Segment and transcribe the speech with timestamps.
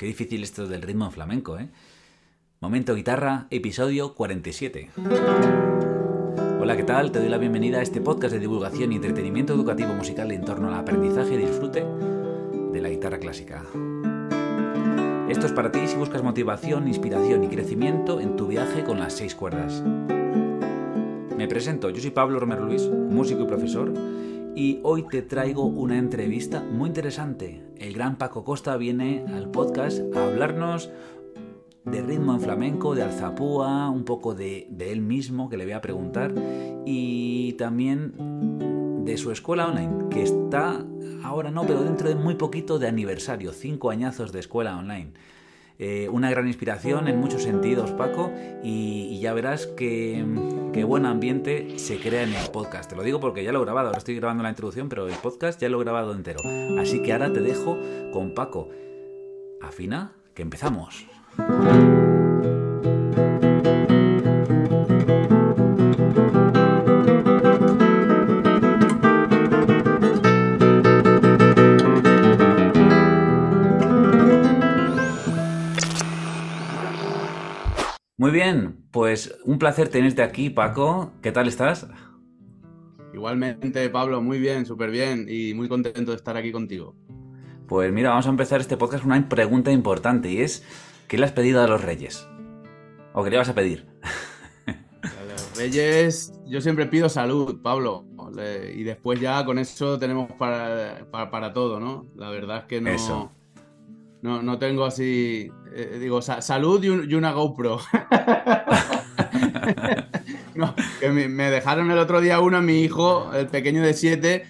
[0.00, 1.68] Qué difícil esto del ritmo en flamenco, ¿eh?
[2.60, 4.88] Momento Guitarra, episodio 47.
[6.58, 7.12] Hola, ¿qué tal?
[7.12, 10.68] Te doy la bienvenida a este podcast de divulgación y entretenimiento educativo musical en torno
[10.68, 13.62] al aprendizaje y disfrute de la guitarra clásica.
[15.28, 19.12] Esto es para ti si buscas motivación, inspiración y crecimiento en tu viaje con las
[19.12, 19.82] seis cuerdas.
[21.36, 23.92] Me presento, yo soy Pablo Romero Luis, músico y profesor,
[24.60, 27.62] y hoy te traigo una entrevista muy interesante.
[27.78, 30.90] El gran Paco Costa viene al podcast a hablarnos
[31.86, 35.80] de ritmo en flamenco, de alzapúa, un poco de, él mismo que le voy a
[35.80, 36.34] preguntar
[36.84, 40.84] y también de su escuela online, que está
[41.24, 45.14] ahora no, pero dentro de muy poquito de aniversario, cinco añazos de escuela online.
[45.82, 48.30] Eh, una gran inspiración en muchos sentidos, Paco,
[48.62, 50.22] y, ya verás que,
[50.86, 52.90] buen ambiente se crea en el podcast.
[52.90, 55.14] Te lo digo porque ya lo he grabado, ahora estoy grabando la introducción, pero el
[55.14, 56.40] podcast ya lo he grabado entero.
[56.78, 57.78] Así que ahora te dejo
[58.12, 58.68] con Paco.
[59.62, 61.06] Afina, que empezamos.
[78.30, 81.10] Muy bien, pues un placer tenerte aquí, Paco.
[81.20, 81.88] ¿Qué tal estás?
[83.12, 86.94] Igualmente, Pablo, muy bien, súper bien y muy contento de estar aquí contigo.
[87.66, 90.64] Pues mira, vamos a empezar este podcast con una pregunta importante y es,
[91.08, 92.24] ¿qué le has pedido a los reyes?
[93.14, 93.88] ¿O qué le vas a pedir?
[95.02, 98.04] A los reyes, yo siempre pido salud, Pablo.
[98.76, 102.06] Y después ya con eso tenemos para, para, todo, ¿no?
[102.14, 102.90] La verdad es que no...
[102.90, 103.32] Eso.
[104.22, 105.50] No, no tengo así.
[105.72, 107.78] Eh, digo, salud y, una GoPro.
[111.00, 114.46] que me, dejaron el otro día uno, mi hijo, el pequeño de 7,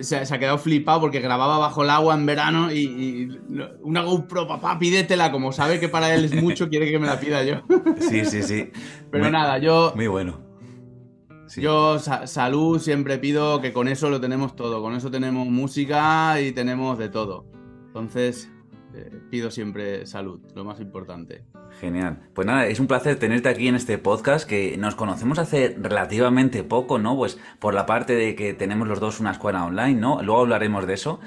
[0.00, 3.38] se, ha quedado flipado porque grababa bajo el agua en verano y,
[3.82, 5.30] una GoPro, papá, pídetela.
[5.30, 7.62] Como sabe que para él es mucho, quiere que me la pida yo.
[8.00, 8.70] sí, sí, sí.
[9.10, 9.92] Pero nada, yo.
[9.94, 10.42] Muy bueno.
[11.56, 14.82] Yo salud siempre pido que con eso lo tenemos todo.
[14.82, 17.46] Con eso tenemos música y tenemos de todo.
[17.86, 18.50] Entonces,
[18.94, 21.42] eh, pido siempre salud, lo más importante.
[21.80, 22.20] Genial.
[22.34, 26.62] Pues nada, es un placer tenerte aquí en este podcast que nos conocemos hace relativamente
[26.62, 27.16] poco, ¿no?
[27.16, 30.22] Pues por la parte de que tenemos los dos una escuela online, ¿no?
[30.22, 31.20] Luego hablaremos de eso.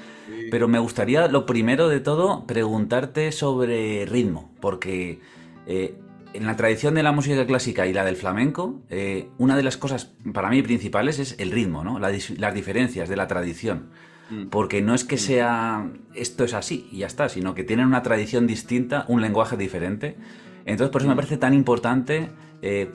[0.50, 5.20] Pero me gustaría, lo primero de todo, preguntarte sobre ritmo, porque
[5.66, 5.94] eh,
[6.32, 9.76] en la tradición de la música clásica y la del flamenco, eh, una de las
[9.76, 11.98] cosas para mí principales es el ritmo, ¿no?
[11.98, 13.90] las diferencias de la tradición.
[14.30, 14.46] Mm.
[14.46, 15.18] Porque no es que mm.
[15.18, 19.56] sea esto es así y ya está, sino que tienen una tradición distinta, un lenguaje
[19.56, 20.16] diferente.
[20.64, 21.16] Entonces, por eso me mm.
[21.16, 22.30] parece tan importante
[22.62, 22.90] eh,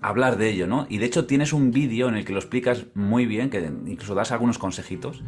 [0.00, 0.86] hablar de ello, ¿no?
[0.88, 4.14] Y de hecho, tienes un vídeo en el que lo explicas muy bien, que incluso
[4.14, 5.22] das algunos consejitos.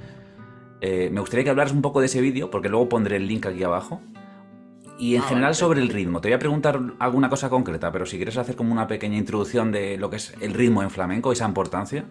[0.81, 3.47] Eh, me gustaría que hablaras un poco de ese vídeo, porque luego pondré el link
[3.47, 4.03] aquí abajo.
[4.99, 6.21] Y en ah, general sobre el ritmo.
[6.21, 9.73] Te voy a preguntar alguna cosa concreta, pero si quieres hacer como una pequeña introducción
[9.73, 12.05] de lo que es el ritmo en flamenco, esa importancia.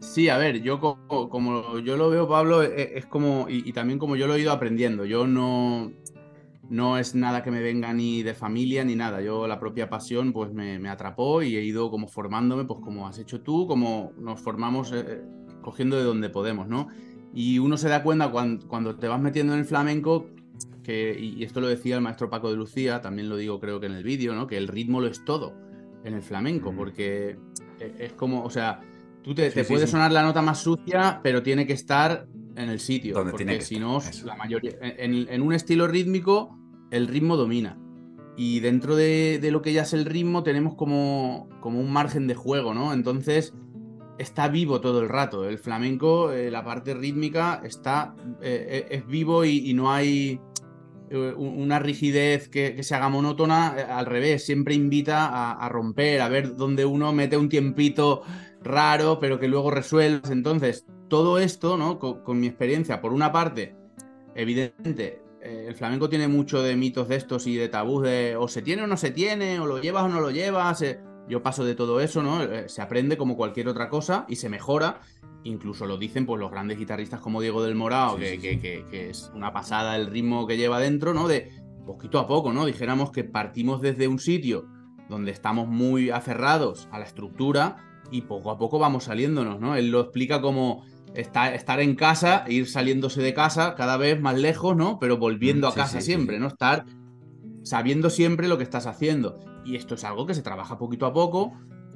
[0.00, 4.16] Sí, a ver, yo como, yo lo veo, Pablo, e, es, como, y, también como
[4.16, 5.90] yo lo he ido aprendiendo, yo no,
[6.68, 10.32] no es nada que me venga ni de familia ni nada, yo la propia pasión
[10.32, 14.40] pues me, atrapó y he ido como formándome, pues como has hecho tú, como nos
[14.40, 15.22] formamos eh,
[15.62, 16.88] cogiendo de donde podemos, ¿no?
[17.34, 20.28] Y uno se da cuenta cuando, te vas metiendo en el flamenco,
[20.82, 23.86] que, y esto lo decía el maestro Paco de Lucía, también lo digo creo que
[23.86, 24.46] en el vídeo, ¿no?
[24.46, 25.54] Que el ritmo lo es todo
[26.04, 27.38] en el flamenco, porque
[27.80, 28.80] e, es como, o sea
[29.26, 33.12] Tú te, puede sonar la nota más sucia, pero tiene que estar en el sitio.
[33.12, 34.70] Donde porque si no, la mayoría.
[34.80, 36.56] En, un estilo rítmico,
[36.92, 37.76] el ritmo domina.
[38.36, 42.36] Y dentro de, lo que ya es el ritmo, tenemos como, como un margen de
[42.36, 42.92] juego, ¿no?
[42.92, 43.52] Entonces,
[44.16, 45.48] está vivo todo el rato.
[45.48, 48.14] El flamenco, eh, la parte rítmica, está.
[48.40, 50.38] Eh, es vivo y, no hay
[51.10, 53.70] eh, una rigidez que, se haga monótona.
[53.70, 58.22] Al revés, siempre invita a, a romper, a ver dónde uno mete un tiempito
[58.66, 60.30] raro, pero que luego resuelves.
[60.30, 61.98] Entonces, todo esto, ¿no?
[61.98, 63.74] Con, mi experiencia, por una parte,
[64.34, 68.48] evidente, eh, el flamenco tiene mucho de mitos de estos y de tabús de o
[68.48, 70.82] se tiene o no se tiene, o lo llevas o no lo llevas.
[70.82, 72.42] Eh, yo paso de todo eso, ¿no?
[72.42, 75.00] Eh, se aprende como cualquier otra cosa y se mejora.
[75.44, 79.52] Incluso lo dicen pues, los grandes guitarristas como Diego del Morao, que, que, es una
[79.52, 81.28] pasada el ritmo que lleva dentro, ¿no?
[81.28, 81.50] De
[81.86, 82.66] poquito a poco, ¿no?
[82.66, 84.66] Dijéramos que partimos desde un sitio
[85.08, 89.76] donde estamos muy aferrados a la estructura y poco a poco vamos saliéndonos, ¿no?
[89.76, 94.76] Él lo explica como estar, en casa, ir saliéndose de casa cada vez más lejos,
[94.76, 94.98] ¿no?
[94.98, 96.48] Pero volviendo mm, a casa siempre, ¿no?
[96.48, 96.84] Estar
[97.62, 99.40] sabiendo siempre lo que estás haciendo.
[99.64, 101.52] Y esto es algo que se trabaja poquito a poco,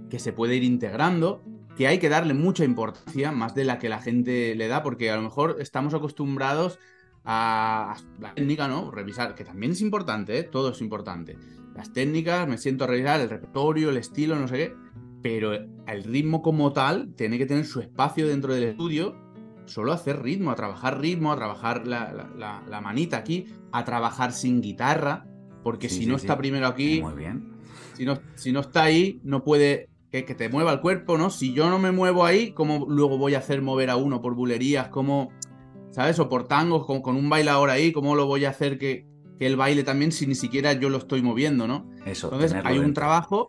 [0.08, 1.42] que se puede ir integrando,
[1.76, 5.10] que hay que darle mucha importancia, más de la que la gente le da, porque
[5.10, 6.78] a lo mejor estamos acostumbrados
[7.24, 8.90] a, la técnica, ¿no?
[8.90, 10.42] Revisar, que también es importante, ¿eh?
[10.44, 11.38] Todo es importante.
[11.74, 14.74] Las técnicas, me siento a revisar el repertorio, el estilo, no sé qué.
[15.22, 19.16] Pero el ritmo como tal tiene que tener su espacio dentro del estudio.
[19.66, 25.26] Solo hacer ritmo, a trabajar ritmo, a trabajar la, manita aquí, a trabajar sin guitarra.
[25.62, 27.00] Porque si no está primero aquí.
[27.02, 27.50] Muy bien.
[27.94, 31.30] Si no, si no está ahí, no puede que, te mueva el cuerpo, ¿no?
[31.30, 34.34] Si yo no me muevo ahí, ¿cómo luego voy a hacer mover a uno por
[34.34, 34.88] bulerías?
[34.88, 35.30] ¿Cómo,
[35.90, 36.18] ¿sabes?
[36.18, 39.06] O por tangos, con, con un bailador ahí, ¿cómo lo voy a hacer que,
[39.38, 41.88] que él baile también si ni siquiera yo lo estoy moviendo, ¿no?
[42.04, 43.48] Eso, Entonces hay un trabajo,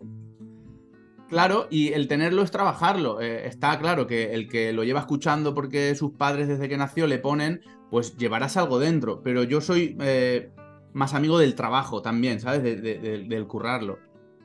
[1.31, 3.19] claro, y el tenerlo es trabajarlo.
[3.21, 7.07] Eh, está claro que el que lo lleva escuchando porque sus padres desde que nació
[7.07, 9.23] le ponen, pues llevarás algo dentro.
[9.23, 10.51] Pero yo soy eh,
[10.93, 12.61] más amigo del trabajo también, ¿sabes?
[12.61, 13.97] del currarlo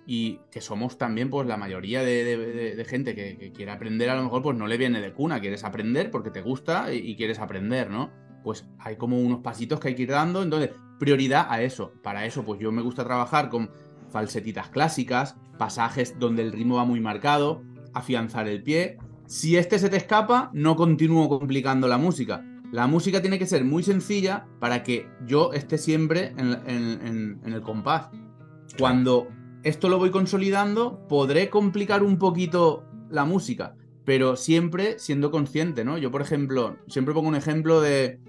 [0.06, 4.40] y que somos también, pues la mayoría de, gente que, quiere aprender, a lo mejor,
[4.40, 8.10] pues no le viene de cuna, quieres aprender porque te gusta y, quieres aprender, ¿no?
[8.44, 11.92] Pues hay como unos pasitos que hay que ir dando, entonces, prioridad a eso.
[12.02, 13.70] Para eso, pues yo me gusta trabajar con
[14.08, 17.62] falsetitas clásicas, pasajes donde el ritmo va muy marcado,
[17.92, 18.98] afianzar el pie.
[19.26, 22.44] Si este se te escapa, no continúo complicando la música.
[22.72, 28.08] La música tiene que ser muy sencilla para que yo esté siempre en el compás.
[28.78, 29.28] Cuando
[29.62, 33.74] esto lo voy consolidando, podré complicar un poquito la música,
[34.04, 35.98] pero siempre siendo consciente, ¿no?
[35.98, 38.20] Yo, por ejemplo, siempre pongo un ejemplo de...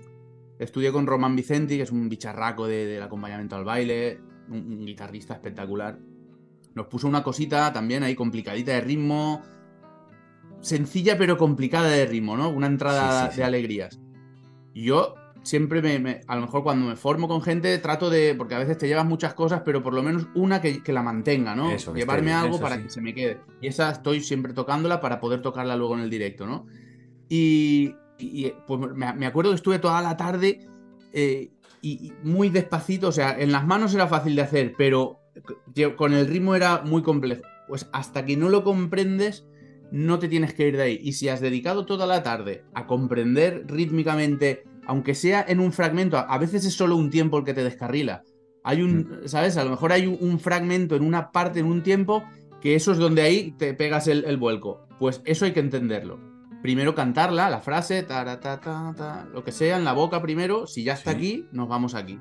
[0.57, 4.19] Estudié con Román Vicenti, que es un bicharraco del acompañamiento al baile,
[4.49, 5.99] un, guitarrista espectacular.
[6.77, 9.41] Nos puso una cosita también ahí complicadita de ritmo,
[10.61, 12.49] sencilla pero complicada de ritmo, ¿no?
[12.49, 13.99] Una entrada de alegrías.
[14.75, 18.53] Y yo siempre me, a lo mejor cuando me formo con gente trato de, porque
[18.53, 21.75] a veces te llevas muchas cosas, pero por lo menos una que, la mantenga, ¿no?
[21.95, 23.39] Llevarme algo para que se me quede.
[23.59, 26.67] Y esa estoy siempre tocándola para poder tocarla luego en el directo, ¿no?
[27.27, 27.95] Y,
[28.67, 30.67] pues me, acuerdo que estuve toda la tarde
[31.11, 31.49] eh,
[31.81, 35.21] y, muy despacito, o sea, en las manos era fácil de hacer, pero
[35.95, 37.41] con el ritmo era muy complejo.
[37.67, 39.47] Pues hasta que no lo comprendes,
[39.91, 40.99] no te tienes que ir de ahí.
[41.01, 46.17] Y si has dedicado toda la tarde a comprender rítmicamente aunque sea en un fragmento,
[46.17, 48.23] a veces es solo un tiempo el que te descarrila.
[48.63, 49.27] Hay un, mm.
[49.27, 49.57] ¿sabes?
[49.57, 52.23] A lo mejor hay un, fragmento en una parte, en un tiempo,
[52.61, 54.87] que eso es donde ahí te pegas el, vuelco.
[54.97, 56.19] Pues eso hay que entenderlo.
[56.61, 60.67] Primero cantarla, la frase, ta, ta, ta, lo que sea, en la boca primero.
[60.67, 62.17] Si ya está aquí, nos vamos aquí.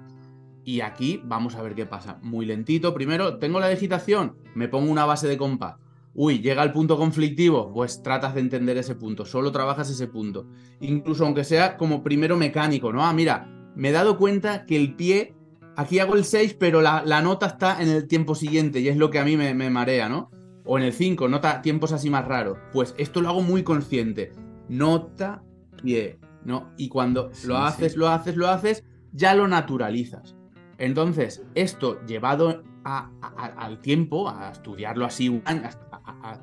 [0.66, 2.18] Y aquí vamos a ver qué pasa.
[2.20, 2.92] Muy lentito.
[2.92, 5.76] Primero, tengo la digitación, me pongo una base de compás
[6.16, 10.46] uy, llega el punto conflictivo, pues tratas de entender ese punto, solo trabajas ese punto.
[10.80, 13.04] Incluso aunque sea como primero mecánico, ¿no?
[13.04, 13.46] Ah, mira,
[13.76, 15.36] me he dado cuenta que el pie,
[15.76, 19.10] aquí hago el 6, pero la, nota está en el tiempo siguiente y es lo
[19.10, 20.30] que a mí me, marea, ¿no?
[20.64, 22.56] O en el 5, nota tiempos así más raros.
[22.72, 24.32] Pues esto lo hago muy consciente.
[24.70, 25.42] Nota,
[25.82, 26.72] pie, ¿no?
[26.78, 30.35] Y cuando lo haces, lo haces, lo haces, ya lo naturalizas.
[30.78, 36.40] Entonces, esto llevado al tiempo, a estudiarlo así a,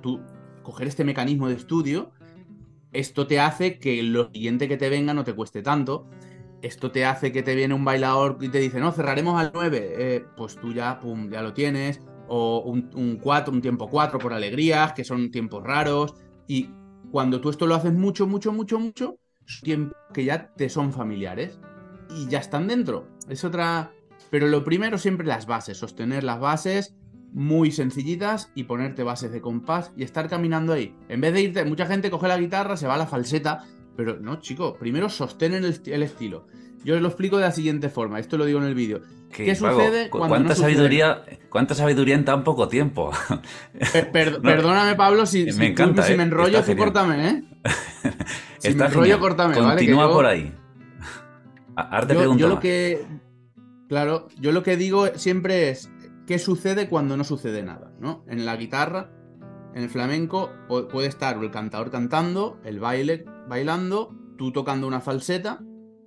[0.64, 2.12] coger este mecanismo de estudio,
[2.94, 6.08] esto te hace que lo siguiente que te venga no te cueste tanto.
[6.62, 9.94] Esto te hace que te viene un bailador y te dice, no, cerraremos al 9.
[9.98, 12.00] Eh, pues tú ya, ya lo tienes.
[12.28, 16.14] O un, 4, un tiempo 4 por alegrías, que son tiempos raros.
[16.48, 16.70] Y
[17.12, 19.18] cuando tú esto lo haces mucho, mucho, mucho, mucho,
[19.62, 21.60] tiempos que ya te son familiares.
[22.16, 23.08] Y ya están dentro.
[23.28, 23.92] Es otra.
[24.34, 26.96] Pero lo primero siempre las bases, sostener las bases
[27.34, 30.96] muy sencillitas y ponerte bases de compás y estar caminando ahí.
[31.08, 33.64] En vez de irte, mucha gente coge la guitarra, se va a la falseta,
[33.96, 36.48] pero no, chico, primero sostener el, estilo.
[36.84, 39.02] Yo os lo explico de la siguiente forma, esto lo digo en el vídeo.
[39.32, 43.12] ¿Qué, sucede cuando ¿cuánta sabiduría, ¿Cuánta sabiduría en tan poco tiempo?
[44.12, 47.44] perdóname, Pablo, si, me, encanta, si me eh, enrollo, tú córtame, ¿eh?
[48.58, 50.52] si me enrollo, córtame, Continúa por ahí.
[51.76, 53.22] Arte yo, yo lo que...
[53.94, 55.88] Claro, yo lo que digo siempre es,
[56.26, 57.92] ¿Qué sucede cuando no sucede nada?
[58.00, 58.24] ¿no?
[58.28, 59.12] En la guitarra,
[59.76, 65.62] en el flamenco, puede estar el cantador cantando, el baile bailando, tú tocando una falseta,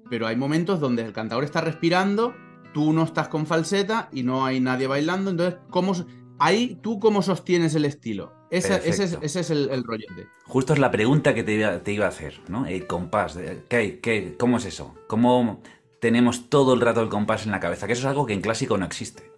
[0.09, 2.35] pero hay momentos donde el cantador está respirando,
[2.73, 5.93] tú no estás con falseta y no hay nadie bailando, entonces, ¿cómo,
[6.41, 8.33] ahí tú cómo sostienes el estilo?
[8.51, 10.29] Ese, es, el, el, rollete.
[10.45, 12.65] Justo es la pregunta que te iba, a hacer, ¿no?
[12.67, 13.39] El compás,
[13.69, 14.95] ¿qué, qué, ¿cómo es eso?
[15.09, 15.61] ¿Cómo
[16.07, 17.89] tenemos todo el rato el compás en la cabeza?
[17.89, 19.37] Que eso es algo que en clásico no existe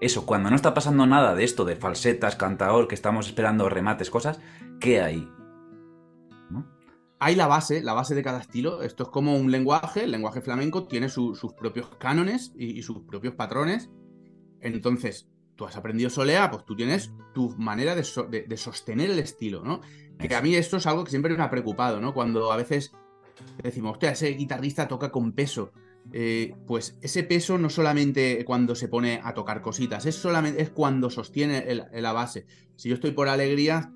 [0.00, 4.10] eso, cuando no está pasando nada de esto, de falsetas, cantador, que estamos esperando remates,
[4.10, 4.40] cosas,
[4.80, 5.30] ¿qué hay?
[7.22, 8.82] Hay la base, la base de cada estilo.
[8.82, 13.34] Esto es como un lenguaje, el lenguaje flamenco tiene sus propios cánones y, sus propios
[13.34, 13.90] patrones.
[14.62, 18.04] Entonces, tú has aprendido solea, pues tú tienes tu manera de,
[18.56, 19.82] sostener el estilo, ¿no?
[20.18, 22.14] Que a mí esto es algo que siempre me ha preocupado, ¿no?
[22.14, 22.92] Cuando a veces
[23.62, 25.72] decimos, hostia, ese guitarrista toca con peso.
[26.12, 30.70] Eh, pues ese peso no solamente cuando se pone a tocar cositas, es solamente es
[30.70, 32.46] cuando sostiene la base.
[32.76, 33.92] Si yo estoy por alegría,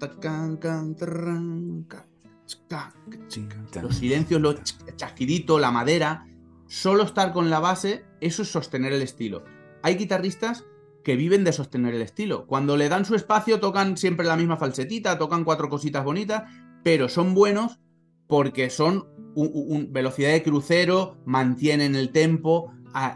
[3.82, 4.56] los silencios, los
[4.96, 6.26] chasquiditos, la madera,
[6.66, 9.44] solo estar con la base, eso es sostener el estilo.
[9.82, 10.64] Hay guitarristas
[11.02, 12.46] que viven de sostener el estilo.
[12.46, 16.44] Cuando le dan su espacio, tocan siempre la misma falsetita, tocan cuatro cositas bonitas,
[16.82, 17.78] pero son buenos
[18.26, 22.72] porque son un, velocidad de crucero, mantienen el tempo,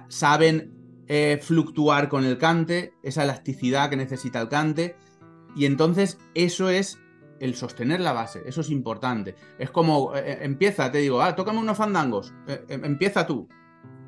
[0.08, 0.72] saben
[1.06, 4.96] eh, fluctuar con el cante, esa elasticidad que necesita el cante.
[5.56, 6.98] Y entonces eso es
[7.40, 9.34] el sostener la base, eso es importante.
[9.58, 12.34] Es como, eh, eh, empieza, te digo, ah, tócame unos fandangos,
[12.68, 13.48] empieza tú.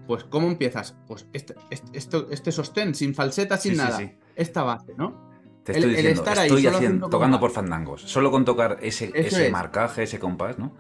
[0.07, 0.97] Pues, ¿cómo empiezas?
[1.07, 4.01] Pues este, este, este sostén, sin falseta, sin nada.
[4.35, 5.31] Esta base, ¿no?
[5.65, 8.03] Te estoy diciendo, estoy haciendo, tocando por fandangos.
[8.03, 10.75] Solo con tocar ese, ese marcaje, ese compás, ¿no?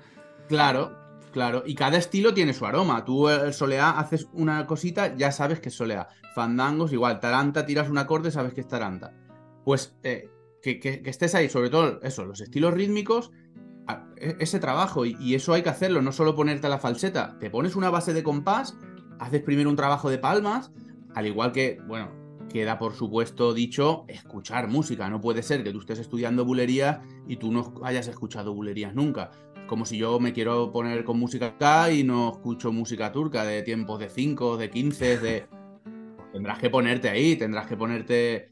[0.48, 0.99] Claro,
[1.32, 3.04] Claro, y cada estilo tiene su aroma.
[3.04, 6.08] Tú el soleá haces una cosita, ya sabes que es soleá.
[6.34, 9.14] Fandangos, igual, taranta, tiras un acorde, sabes que es taranta.
[9.64, 10.28] Pues eh,
[10.62, 13.30] que, estés ahí, sobre todo eso, los estilos rítmicos,
[14.16, 17.36] e, ese trabajo, y, eso hay que hacerlo, no solo ponerte la falseta.
[17.38, 18.76] Te pones una base de compás,
[19.20, 20.72] haces primero un trabajo de palmas,
[21.14, 22.10] al igual que, bueno,
[22.48, 25.08] queda por supuesto dicho escuchar música.
[25.08, 29.30] No puede ser que tú estés estudiando bulerías y tú no hayas escuchado bulerías nunca
[29.70, 33.62] como si yo me quiero poner con música acá y no escucho música turca de
[33.62, 35.46] tiempos de 5, de 15, de...
[36.32, 38.50] tendrás que ponerte ahí, tendrás que ponerte eh,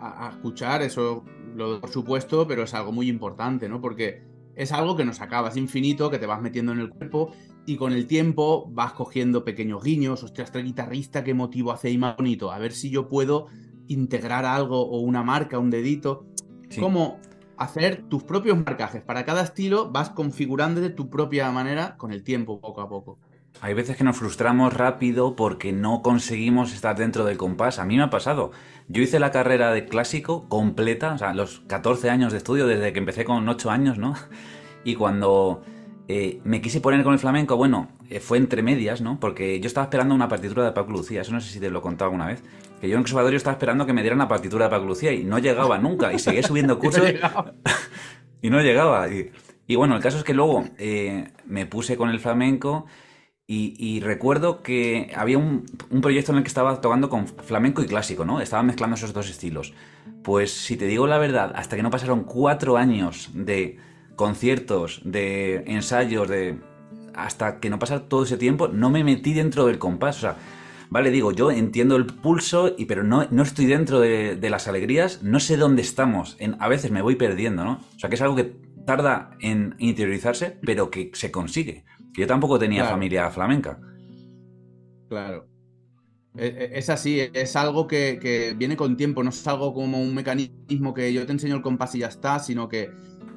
[0.00, 1.22] a, escuchar, eso
[1.54, 3.82] lo por supuesto, pero es algo muy importante, ¿no?
[3.82, 4.22] Porque
[4.54, 7.32] es algo que nos acaba, es infinito, que te vas metiendo en el cuerpo
[7.66, 11.98] y con el tiempo vas cogiendo pequeños guiños, hostia, este guitarrista, qué motivo hace ahí
[11.98, 13.48] más bonito, a ver si yo puedo
[13.86, 16.24] integrar algo o una marca, un dedito.
[16.78, 17.18] Como
[17.60, 19.02] hacer tus propios marcajes.
[19.02, 23.18] Para cada estilo vas configurando de tu propia manera con el tiempo, poco a poco.
[23.60, 27.78] Hay veces que nos frustramos rápido porque no conseguimos estar dentro del compás.
[27.78, 28.52] A mí me ha pasado.
[28.88, 32.94] Yo hice la carrera de clásico completa, o sea, los 14 años de estudio desde
[32.94, 34.14] que empecé con 8 años, ¿no?
[34.82, 35.60] Y cuando
[36.08, 37.88] eh, me quise poner con el flamenco, bueno,
[38.18, 39.20] fue entre medias, ¿no?
[39.20, 41.78] Porque yo estaba esperando una partitura de Paco Lucía, eso no sé si te lo
[41.78, 42.42] he contado alguna vez.
[42.80, 45.12] Que yo en el conservatorio estaba esperando que me dieran la partitura de Paco Lucía
[45.12, 46.12] y no llegaba nunca.
[46.12, 47.04] Y seguía subiendo cursos.
[48.42, 49.06] y no llegaba.
[49.08, 52.86] Y, bueno, el caso es que luego eh, me puse con el flamenco
[53.52, 57.86] y, recuerdo que había un, un, proyecto en el que estaba tocando con flamenco y
[57.86, 58.40] clásico, ¿no?
[58.40, 59.74] Estaba mezclando esos dos estilos.
[60.22, 63.78] Pues si te digo la verdad, hasta que no pasaron cuatro años de
[64.14, 66.60] conciertos, de ensayos, de
[67.14, 70.18] hasta que no pasara todo ese tiempo, no me metí dentro del compás.
[70.18, 70.36] O sea,
[70.90, 75.22] vale, digo, yo entiendo el pulso, y, pero no, no estoy dentro de, las alegrías,
[75.22, 76.36] no sé dónde estamos.
[76.38, 77.80] En, a veces me voy perdiendo, ¿no?
[77.96, 81.84] O sea, que es algo que tarda en interiorizarse, pero que se consigue.
[82.12, 83.78] Que yo tampoco tenía familia flamenca.
[85.08, 85.46] Claro.
[86.36, 90.00] E, e, es así, es algo que, que, viene con tiempo, no es algo como
[90.00, 92.90] un mecanismo que yo te enseño el compás y ya está, sino que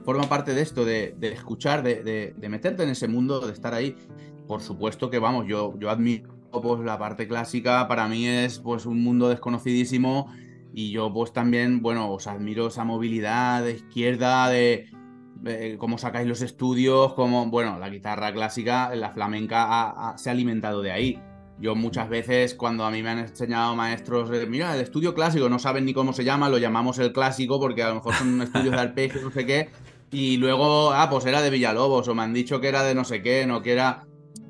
[0.04, 3.96] forma parte de esto, de, escuchar, de, meterte en ese mundo, de estar ahí.
[4.48, 8.86] Por supuesto que, vamos, yo, yo admiro pues, la parte clásica, para mí es pues
[8.86, 10.32] un mundo desconocidísimo
[10.74, 14.90] y yo pues también, bueno, os admiro esa movilidad de izquierda, de,
[15.78, 20.92] cómo sacáis los estudios, como, bueno, la guitarra clásica, la flamenca se ha alimentado de
[20.92, 21.22] ahí.
[21.60, 25.60] Yo muchas veces cuando a mí me han enseñado maestros, mira, el estudio clásico, no
[25.60, 28.72] saben ni cómo se llama, lo llamamos el clásico porque a lo mejor son estudios
[28.72, 29.70] de arpegio, no sé qué,
[30.14, 33.04] y luego, ah, pues era de Villalobos, o me han dicho que era de no
[33.04, 34.06] sé qué, no que era.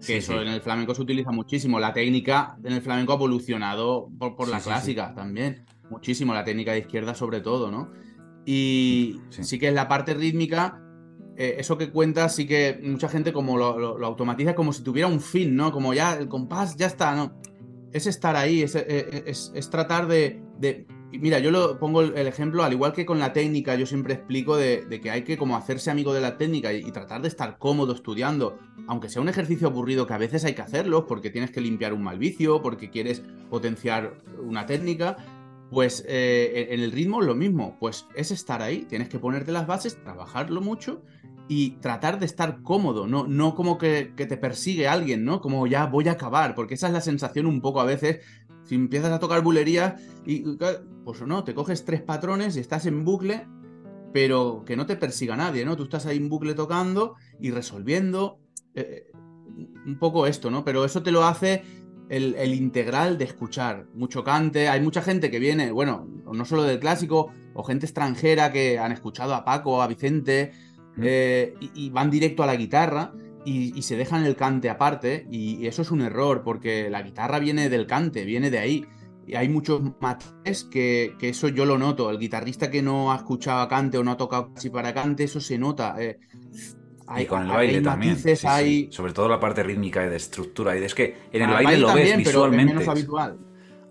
[0.05, 1.79] Que eso en el flamenco se utiliza muchísimo.
[1.79, 5.65] La técnica en el flamenco ha evolucionado por, la clásica también.
[5.89, 7.89] Muchísimo, la técnica de izquierda sobre todo, ¿no?
[8.45, 10.81] Y sí, que es la parte rítmica,
[11.37, 15.21] eh, eso que cuentas, sí que mucha gente como lo, automatiza como si tuviera un
[15.21, 15.71] fin, ¿no?
[15.71, 17.39] Como ya el compás ya está, ¿no?
[17.93, 20.41] Es estar ahí, es, es, tratar de
[21.19, 24.57] mira, yo lo pongo el, ejemplo, al igual que con la técnica, yo siempre explico
[24.57, 27.93] de, que hay que como hacerse amigo de la técnica y, tratar de estar cómodo
[27.93, 31.61] estudiando, aunque sea un ejercicio aburrido que a veces hay que hacerlo porque tienes que
[31.61, 35.17] limpiar un mal vicio, porque quieres potenciar una técnica,
[35.71, 39.67] pues eh, en el ritmo lo mismo, pues es estar ahí, tienes que ponerte las
[39.67, 41.01] bases, trabajarlo mucho
[41.47, 45.41] y tratar de estar cómodo, no, no como que, que, te persigue alguien, ¿no?
[45.41, 48.21] Como ya voy a acabar, porque esa es la sensación un poco a veces
[48.63, 50.43] si empiezas a tocar bulerías y
[51.03, 53.47] pues no, te coges tres patrones y estás en bucle,
[54.13, 55.75] pero que no te persiga nadie, ¿no?
[55.75, 58.39] Tú estás ahí en bucle tocando y resolviendo
[58.75, 59.11] eh,
[59.85, 60.63] un poco esto, ¿no?
[60.63, 61.63] Pero eso te lo hace
[62.09, 63.87] el, integral de escuchar.
[63.93, 68.51] Mucho cante, hay mucha gente que viene, bueno, no solo del clásico, o gente extranjera
[68.51, 70.51] que han escuchado a Paco, a Vicente,
[71.01, 73.13] eh, y, van directo a la guitarra
[73.45, 77.69] y, se dejan el cante aparte, y, eso es un error, porque la guitarra viene
[77.69, 78.85] del cante, viene de ahí.
[79.25, 82.09] Y hay muchos matices que, eso yo lo noto.
[82.09, 85.39] El guitarrista que no ha escuchado cante o no ha tocado casi para cante, eso
[85.39, 85.95] se nota.
[85.97, 86.19] Eh,
[87.17, 88.17] y con el baile también.
[88.17, 90.77] Sobre todo la parte rítmica y de estructura.
[90.77, 92.73] Y es que en el baile, lo ves visualmente.
[92.73, 93.37] Pero menos habitual.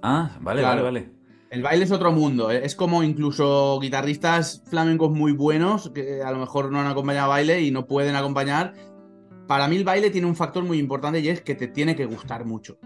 [0.03, 1.23] Ah, vale, vale, vale.
[1.51, 2.51] El baile es otro mundo.
[2.51, 2.63] ¿eh?
[2.65, 7.29] Es como incluso guitarristas flamencos muy buenos que a lo mejor no han acompañado a
[7.29, 8.73] baile y no pueden acompañar.
[9.47, 12.07] Para mí el baile tiene un factor muy importante y es que te tiene que
[12.07, 12.79] gustar mucho.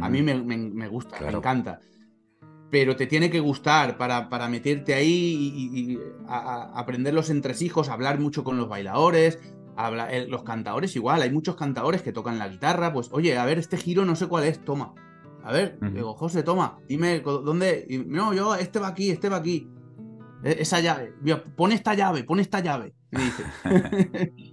[0.00, 0.74] A mí mm.
[0.74, 1.80] me, gusta, me encanta.
[2.70, 8.44] Pero te tiene que gustar para, para meterte ahí y, aprender los entresijos, hablar mucho
[8.44, 9.38] con los bailadores,
[10.28, 11.22] los cantadores igual.
[11.22, 12.92] Hay muchos cantadores que tocan la guitarra.
[12.92, 14.94] Pues, oye, a ver, este giro no sé cuál es, toma.
[15.44, 17.86] A ver, digo, José, toma, dime dónde.
[18.06, 19.68] no, yo, este va aquí, este va aquí.
[20.44, 21.12] E, esa llave.
[21.56, 22.94] Pon esta llave, pon esta llave.
[23.10, 24.32] Me dice.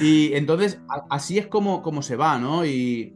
[0.00, 2.64] y entonces, así es como, como se va, ¿no?
[2.64, 3.14] Y,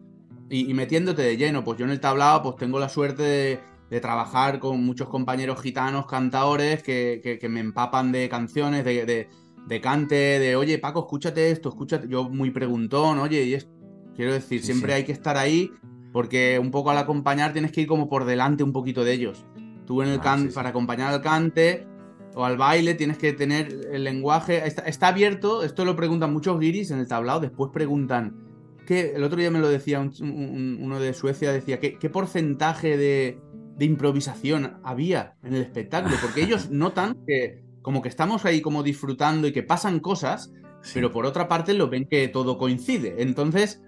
[0.49, 1.65] y, metiéndote de lleno.
[1.65, 6.07] Pues yo en el tablado, pues tengo la suerte de, trabajar con muchos compañeros gitanos,
[6.07, 9.29] cantadores, que, me empapan de canciones, de,
[9.69, 12.09] de, cante, de oye, Paco, escúchate esto, escúchate.
[12.09, 13.69] Yo muy preguntón, oye, y es.
[14.17, 15.73] Quiero decir, siempre hay que estar ahí,
[16.13, 19.45] porque un poco al acompañar tienes que ir como por delante un poquito de ellos.
[19.87, 21.87] Tú en el ah, para acompañar al cante
[22.35, 24.67] o al baile tienes que tener el lenguaje.
[24.67, 28.45] Está, está abierto, esto lo preguntan muchos guiris en el tablado, después preguntan
[28.85, 33.41] que el otro día me lo decía uno de Suecia, decía, ¿qué, qué porcentaje de,
[33.81, 36.17] improvisación había en el espectáculo?
[36.21, 40.53] Porque ellos notan que como que estamos ahí como disfrutando y que pasan cosas,
[40.95, 43.23] pero por otra parte lo ven que todo coincide.
[43.23, 43.83] Entonces,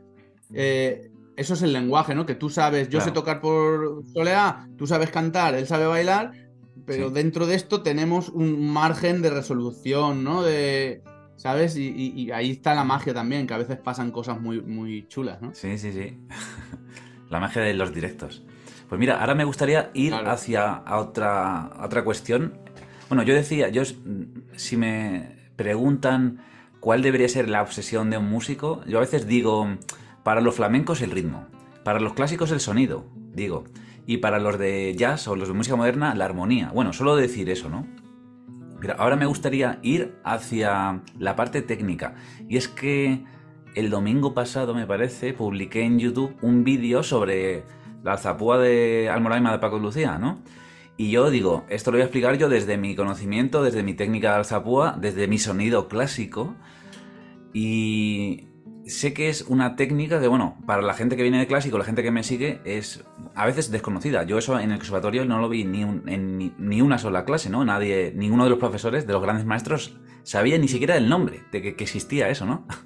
[0.53, 2.27] eh, eso es el lenguaje, ¿no?
[2.27, 6.31] Que tú sabes, yo sé tocar por soleá, tú sabes cantar, él sabe bailar,
[6.87, 10.43] pero dentro de esto tenemos un margen de resolución, ¿no?
[10.43, 11.03] De,
[11.37, 11.77] ¿Sabes?
[11.77, 15.55] Y, ahí está la magia también, que a veces pasan cosas muy, muy chulas, ¿no?
[15.55, 16.17] Sí, sí, sí.
[17.29, 18.43] la magia de los directos.
[18.89, 22.55] Pues mira, ahora me gustaría ir hacia otra, otra cuestión.
[23.09, 23.83] Bueno, yo decía, yo
[24.57, 26.41] si me preguntan
[26.81, 29.69] cuál debería ser la obsesión de un músico, yo a veces digo,
[30.23, 31.47] para los flamencos el ritmo,
[31.85, 33.65] para los clásicos el sonido, digo,
[34.07, 36.71] y para los de jazz o los de música moderna la armonía.
[36.73, 37.87] Bueno, solo decir eso, ¿no?
[38.99, 42.15] ahora me gustaría ir hacia la parte técnica.
[42.49, 43.25] Y es que
[43.75, 47.65] el domingo pasado, me parece, publiqué en YouTube un vídeo sobre
[48.03, 50.41] la zapúa de Almoraima de Paco Lucía, ¿no?
[50.97, 54.31] Y yo digo, esto lo voy a explicar yo desde mi conocimiento, desde mi técnica
[54.31, 56.55] de alzapúa, desde mi sonido clásico.
[57.53, 58.47] Y
[58.87, 61.85] sé que es una técnica que, bueno, para la gente que viene de clásico, la
[61.85, 64.23] gente que me sigue, es a veces desconocida.
[64.23, 67.65] Yo eso en el conservatorio no lo vi ni en ni, una sola clase, ¿no?
[67.65, 71.63] Nadie, ninguno de los profesores, de los grandes maestros, sabía ni siquiera el nombre de
[71.63, 72.67] que, existía eso, ¿no?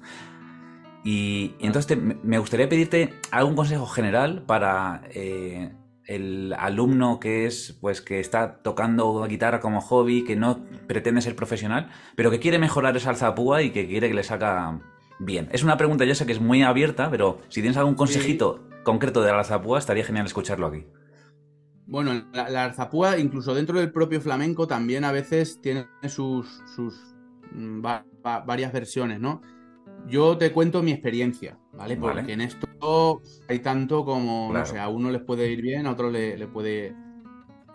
[1.03, 5.73] Y, entonces me gustaría pedirte algún consejo general para eh,
[6.05, 11.35] el alumno que es, pues, que está tocando guitarra como hobby, que no pretende ser
[11.35, 14.79] profesional, pero que quiere mejorar esa alzapúa y que quiere que le saca
[15.21, 15.49] bien.
[15.51, 19.21] Es una pregunta, yo sé que es muy abierta, pero si tienes algún consejito concreto
[19.21, 20.85] de la alzapúa, estaría genial escucharlo aquí.
[21.85, 26.95] Bueno, la, la, alzapúa, incluso dentro del propio flamenco, también a veces tiene sus, sus
[27.51, 27.81] mm,
[28.45, 29.41] varias versiones, ¿no?
[30.07, 31.97] Yo te cuento mi experiencia, ¿vale?
[31.97, 35.91] Porque en esto hay tanto como, no sé, a uno les puede ir bien, a
[35.91, 36.95] otro le, puede...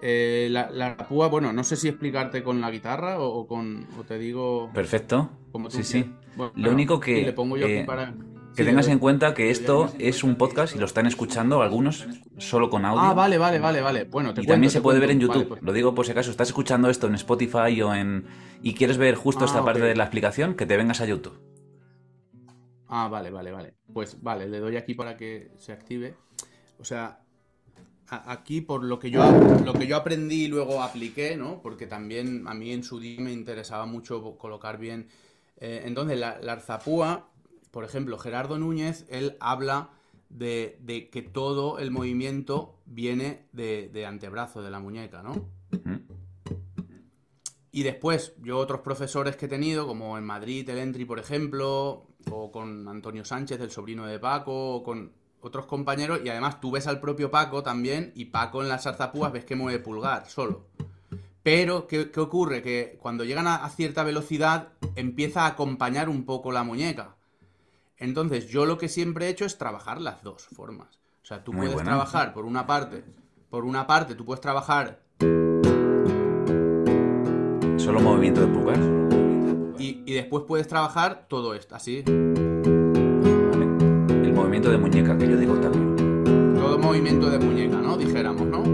[0.02, 4.02] Eh, la, la púa, bueno, no sé si explicarte con la guitarra o, con, o
[4.02, 4.70] te digo...
[4.74, 5.30] Perfecto.
[5.68, 6.12] sí, sí.
[6.54, 7.22] Lo único que...
[7.22, 8.14] Le pongo yo aquí para...
[8.56, 12.06] Que tengas en cuenta que esto es un podcast y lo están escuchando algunos
[12.38, 13.02] solo con audio.
[13.02, 14.04] Ah, vale, vale, vale, vale.
[14.04, 15.46] Bueno, y también se puede ver en YouTube.
[15.46, 15.62] Pues.
[15.62, 18.24] Lo digo por si acaso estás escuchando esto en Spotify o en
[18.62, 21.38] y quieres ver justo esta ah, parte de la explicación, que te vengas a YouTube.
[22.88, 23.74] Ah, vale, vale, vale.
[23.92, 26.14] Pues vale, le doy aquí para que se active.
[26.78, 27.20] O sea,
[28.08, 29.22] aquí por lo que yo
[29.64, 31.60] lo que yo aprendí y luego apliqué, ¿no?
[31.60, 35.08] Porque también a mí en su día me interesaba mucho colocar bien.
[35.58, 37.30] Eh, entonces, la, la arzapúa
[37.76, 39.90] por ejemplo, Gerardo Núñez, él habla
[40.30, 45.46] de, que todo el movimiento viene de, antebrazo, de la muñeca, ¿no?
[47.70, 52.06] Y después, yo otros profesores que he tenido, como en Madrid, el Entry, por ejemplo,
[52.30, 56.70] o con Antonio Sánchez, el sobrino de Paco, o con otros compañeros, y además tú
[56.70, 60.68] ves al propio Paco también, y Paco en las zarzapúas ves que mueve pulgar solo.
[61.46, 62.60] Pero, ¿qué, ocurre?
[62.60, 67.14] Que cuando llegan a, cierta velocidad, empieza a acompañar un poco la muñeca.
[67.98, 70.98] Entonces, yo lo que siempre he hecho es trabajar las dos formas.
[71.22, 73.04] O sea, tú puedes trabajar por una parte,
[73.48, 75.04] por una parte, tú puedes trabajar.
[77.78, 78.80] Solo movimiento de pulgar.
[79.78, 82.02] Y, y después puedes trabajar todo esto, así.
[84.34, 85.94] movimiento de muñeca, que yo digo también.
[86.56, 87.96] Todo movimiento de muñeca, ¿no?
[87.96, 88.64] Dijéramos, ¿no?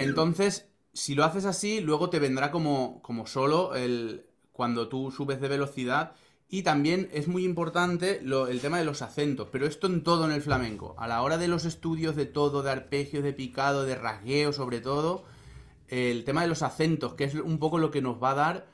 [0.00, 5.40] Entonces, si lo haces así, luego te vendrá como, como solo el, cuando tú subes
[5.40, 6.12] de velocidad.
[6.48, 10.32] Y también es muy importante el tema de los acentos, pero esto en todo en
[10.32, 10.94] el flamenco.
[10.98, 14.80] A la hora de los estudios de todo, de arpegios, de picado, de rasgueo sobre
[14.80, 15.24] todo,
[15.88, 18.66] el tema de los acentos, que es un poco lo que nos va a dar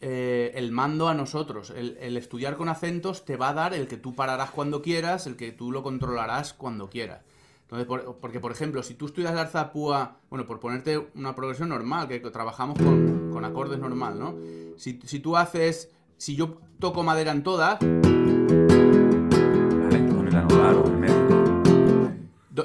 [0.00, 1.70] eh, el mando a nosotros.
[1.70, 5.36] El, estudiar con acentos te va a dar el que tú pararás cuando quieras, el
[5.36, 7.22] que tú lo controlarás cuando quieras.
[7.70, 12.08] Entonces, porque por ejemplo, si tú estudias la arzapúa, bueno, por ponerte una progresión normal,
[12.08, 14.34] que trabajamos con, acordes normal, ¿no?
[14.78, 17.78] Si, tú haces, si yo toco madera en todas...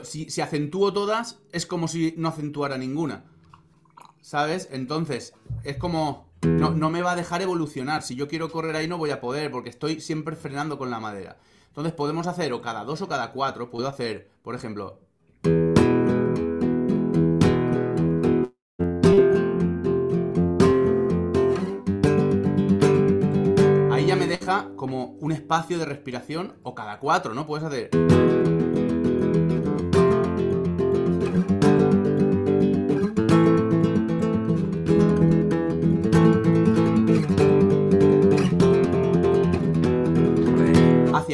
[0.03, 3.25] Si, si acentúo todas, es como si no acentuara ninguna.
[4.21, 4.69] ¿Sabes?
[4.71, 8.03] Entonces, es como no, no me va a dejar evolucionar.
[8.03, 10.99] Si yo quiero correr ahí no voy a poder porque estoy siempre frenando con la
[10.99, 11.37] madera.
[11.73, 13.71] Entonces podemos hacer o cada dos o cada cuatro.
[13.71, 14.99] Puedo hacer, por ejemplo...
[23.91, 27.47] Ahí ya me deja como un espacio de respiración o cada cuatro, ¿no?
[27.47, 27.89] Puedes hacer...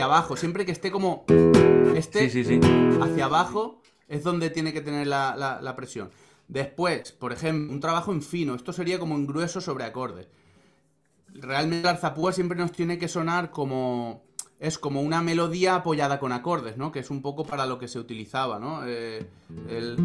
[0.10, 1.26] abajo, siempre que esté como...
[1.96, 2.26] Esté
[3.02, 6.10] hacia abajo es donde tiene que tener la, presión.
[6.48, 10.28] Después, por ejemplo, un trabajo en fino, esto sería como en grueso sobre acordes.
[11.28, 14.24] Realmente la arzapúa siempre nos tiene que sonar como...
[14.60, 16.92] Es como una melodía apoyada con acordes, ¿no?
[16.92, 18.82] Que es un poco para lo que se utilizaba, ¿no?
[18.86, 19.26] Eh,
[19.70, 19.96] el...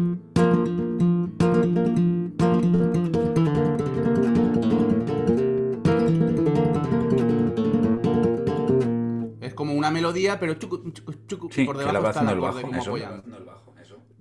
[9.91, 12.59] melodía, pero por debajo está el bajo,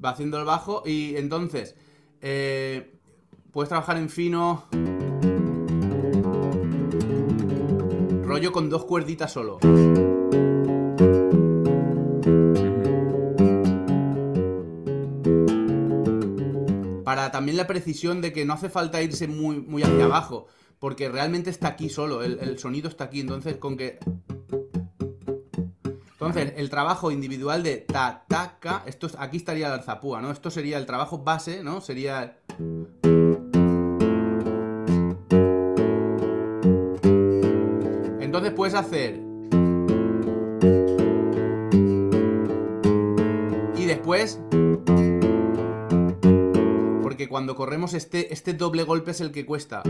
[0.05, 1.77] Va haciendo el bajo y entonces
[2.21, 2.99] eh,
[3.51, 4.65] puedes trabajar en fino.
[8.25, 9.59] Rollo con dos cuerditas solo.
[17.05, 20.49] Para también la precisión de que no hace falta irse muy, muy hacia abajo,
[20.79, 23.99] porque realmente está aquí solo, el, el sonido está aquí, entonces con que
[26.27, 30.31] entonces, el trabajo individual de ta, ta, ca, esto aquí estaría la arzapúa, ¿no?
[30.31, 31.81] Esto sería el trabajo base, ¿no?
[31.81, 32.39] Sería...
[38.21, 39.21] Entonces puedes hacer...
[43.77, 44.41] Y después...
[47.03, 49.83] Porque cuando corremos este, este doble golpe es el que cuesta.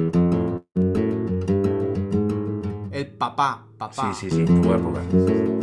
[2.90, 4.12] El papá, papá.
[4.14, 5.53] Sí, sí, sí, época.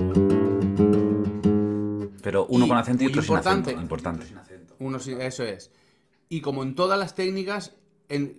[2.31, 3.81] Pero uno con acento y otro importante, sin acento.
[3.81, 4.25] Importante.
[4.79, 5.69] Uno eso es.
[6.29, 7.75] Y como en todas las técnicas,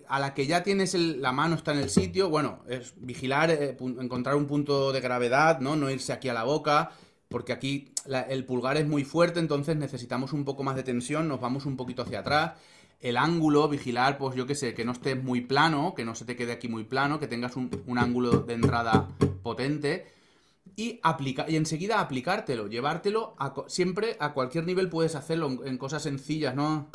[0.08, 3.76] a la que ya tienes la mano está en el sitio, bueno, es vigilar, eh,
[4.00, 5.76] encontrar un punto de gravedad, ¿no?
[5.76, 6.92] No irse aquí a la boca,
[7.28, 7.92] porque aquí
[8.30, 11.76] el pulgar es muy fuerte, entonces necesitamos un poco más de tensión, nos vamos un
[11.76, 12.52] poquito hacia atrás.
[12.98, 16.24] El ángulo, vigilar, pues yo qué sé, que no estés muy plano, que no se
[16.24, 19.06] te quede aquí muy plano, que tengas un, un ángulo de entrada
[19.42, 20.21] potente
[20.76, 23.34] y, aplica y enseguida aplicártelo, llevártelo
[23.66, 26.88] siempre a cualquier nivel puedes hacerlo en, cosas sencillas, ¿no?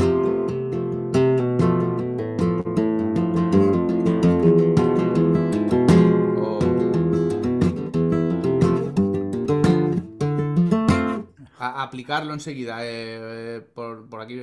[11.59, 14.41] aplicarlo enseguida, eh, eh, por, por aquí.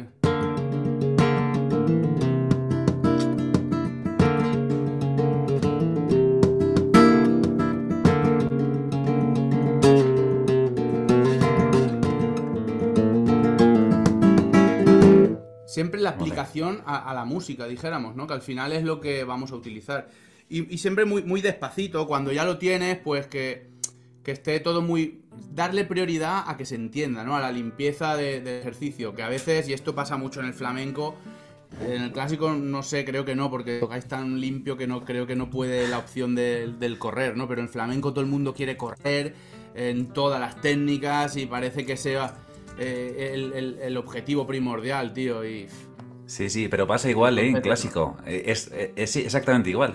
[15.75, 18.29] Siempre la aplicación a, la música, dijéramos, ¿no?
[18.29, 20.09] Que al final es lo que vamos a utilizar.
[20.49, 23.71] Y, siempre muy, muy despacito, cuando ya lo tienes, pues que,
[24.25, 25.23] esté todo muy...
[25.51, 27.35] Darle prioridad a que se entienda, ¿no?
[27.35, 31.17] A la limpieza de, ejercicio, que a veces, y esto pasa mucho en el flamenco,
[31.85, 35.27] en el clásico no sé, creo que no, porque tocáis tan limpio que no creo
[35.27, 37.49] que no puede la opción del correr, ¿no?
[37.49, 39.35] Pero en flamenco todo el mundo quiere correr
[39.75, 42.43] en todas las técnicas y parece que sea
[42.79, 45.45] eh, el, objetivo primordial, tío.
[45.45, 45.67] Y...
[46.27, 47.49] Sí, sí, pero pasa igual, ¿eh?
[47.49, 48.17] En clásico.
[48.27, 49.95] Eh, es, es, exactamente igual.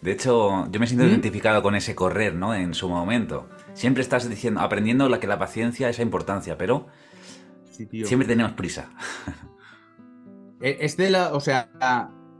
[0.00, 1.08] De hecho, yo me siento ¿Mm?
[1.08, 2.54] identificado con ese correr, ¿no?
[2.54, 3.48] En su momento.
[3.72, 6.88] Siempre estás diciendo, aprendiendo la que la paciencia, esa importancia, pero
[7.70, 8.90] siempre tenemos prisa.
[10.60, 11.70] E, es de la, o sea,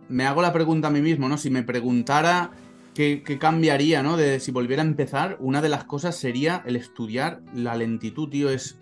[0.08, 1.36] me hago la pregunta a mí mismo, ¿no?
[1.36, 2.52] Si me preguntara
[2.94, 4.16] que, cambiaría, ¿no?
[4.16, 8.50] De si volviera a empezar, una de las cosas sería el estudiar la lentitud, tío.
[8.50, 8.80] Es.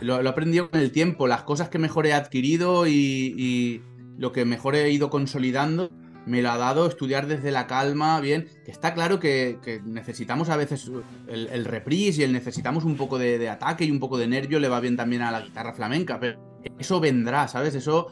[0.00, 1.26] Lo, he aprendido con el tiempo.
[1.26, 3.82] Las cosas que mejor he adquirido y,
[4.18, 5.90] lo que mejor he ido consolidando
[6.26, 8.48] me lo ha dado estudiar desde la calma, bien.
[8.64, 10.90] Que está claro que, necesitamos a veces
[11.26, 14.26] el, el, reprise y el necesitamos un poco de, de, ataque y un poco de
[14.26, 17.74] nervio, le va bien también a la guitarra flamenca, pero eso vendrá, ¿sabes?
[17.74, 18.08] Eso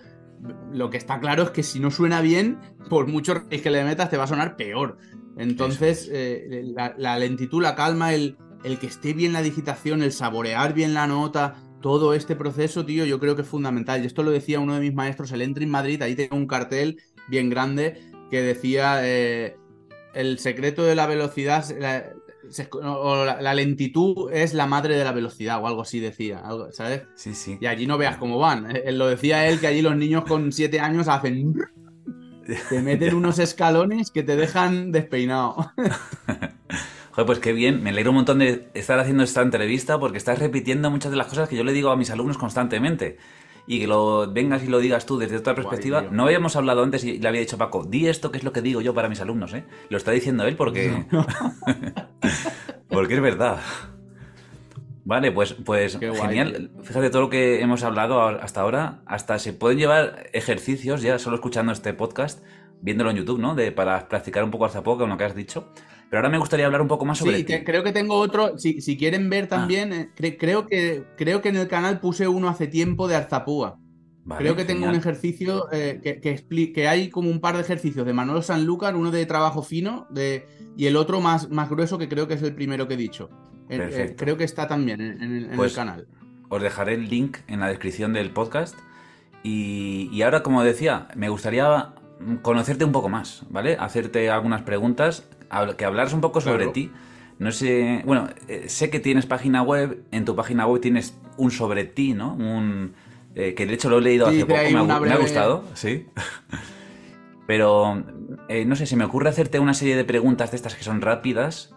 [0.72, 2.58] lo que está claro es que si no suena bien,
[2.88, 4.98] por mucho que le metas, te va a sonar peor.
[5.36, 6.64] Entonces, eh,
[6.96, 11.06] la, lentitud, la calma, el, el que esté bien la digitación, el saborear bien la
[11.06, 14.02] nota, todo este proceso, tío, yo creo que es fundamental.
[14.02, 16.46] Y esto lo decía uno de mis maestros, el Entry en Madrid, ahí tengo un
[16.46, 19.56] cartel bien grande que decía eh,
[20.14, 21.64] el secreto de la velocidad,
[22.82, 27.02] o la, lentitud es la madre de la velocidad o algo así decía, ¿sabes?
[27.14, 27.58] Sí, sí.
[27.60, 28.74] Y allí no veas cómo van.
[28.74, 31.54] Eh, lo decía él que allí los niños con siete años hacen...
[32.68, 35.72] Te meten unos escalones que te dejan despeinado.
[37.16, 37.82] Joder, pues qué bien.
[37.82, 41.28] Me alegro un montón de estar haciendo esta entrevista porque estás repitiendo muchas de las
[41.28, 43.16] cosas que yo le digo a mis alumnos constantemente
[43.66, 46.02] y que lo vengas y lo digas tú desde otra perspectiva.
[46.10, 48.60] no habíamos hablado antes y le había dicho Paco, di esto que es lo que
[48.60, 49.64] digo yo para mis alumnos, ¿eh?
[49.88, 51.06] Lo está diciendo él porque.
[52.90, 53.60] porque es verdad.
[55.06, 56.70] Vale, pues, pues genial.
[56.82, 59.00] Fíjate todo lo que hemos hablado hasta ahora.
[59.06, 62.44] Hasta se pueden llevar ejercicios ya solo escuchando este podcast,
[62.82, 63.54] viéndolo en YouTube, ¿no?
[63.54, 65.72] De, para practicar un poco hasta poco, lo que has dicho.
[66.08, 67.38] Pero ahora me gustaría hablar un poco más sobre.
[67.38, 68.58] Sí, creo que tengo otro.
[68.58, 69.48] Si, si quieren ver ah.
[69.48, 73.78] también, eh, creo, que, creo que en el canal puse uno hace tiempo de Arzapúa.
[74.38, 78.06] creo que tengo un ejercicio eh, que, que, que, hay como un par de ejercicios
[78.06, 82.08] de Manolo Sanlúcar, uno de trabajo fino de, y el otro más, más grueso, que
[82.08, 83.28] creo que es el primero que he dicho.
[83.68, 86.06] Eh, creo que está también en, el pues canal.
[86.48, 88.78] Os dejaré el link en la descripción del podcast.
[89.42, 91.94] Y, y ahora, como decía, me gustaría
[92.42, 93.76] conocerte un poco más, ¿vale?
[93.78, 95.28] Hacerte algunas preguntas
[95.76, 96.90] que hablaras un poco sobre ti.
[97.38, 101.50] No sé, bueno, eh, sé que tienes página web, en tu página web tienes un
[101.50, 102.34] sobre ti, ¿no?
[102.34, 102.94] Un,
[103.34, 106.06] eh, que de hecho lo he leído hace poco, me ha, gustado, sí.
[107.46, 108.02] Pero,
[108.48, 111.00] eh, no sé, se me ocurre hacerte una serie de preguntas de estas que son
[111.02, 111.74] rápidas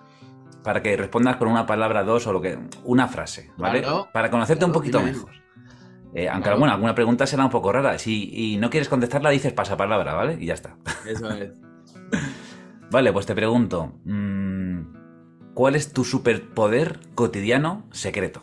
[0.63, 2.57] para que respondas con una palabra, dos o lo que...
[2.85, 3.83] Una frase, ¿vale?
[4.13, 5.31] para conocerte un poquito mejor.
[6.31, 7.99] aunque, bueno, alguna pregunta será un poco rara.
[7.99, 10.37] Si y no quieres contestarla, dices pasapalabra, ¿vale?
[10.39, 10.75] Y ya está.
[11.05, 11.51] Eso es.
[12.91, 18.41] Vale, pues te pregunto, mm, ¿cuál es tu superpoder cotidiano secreto?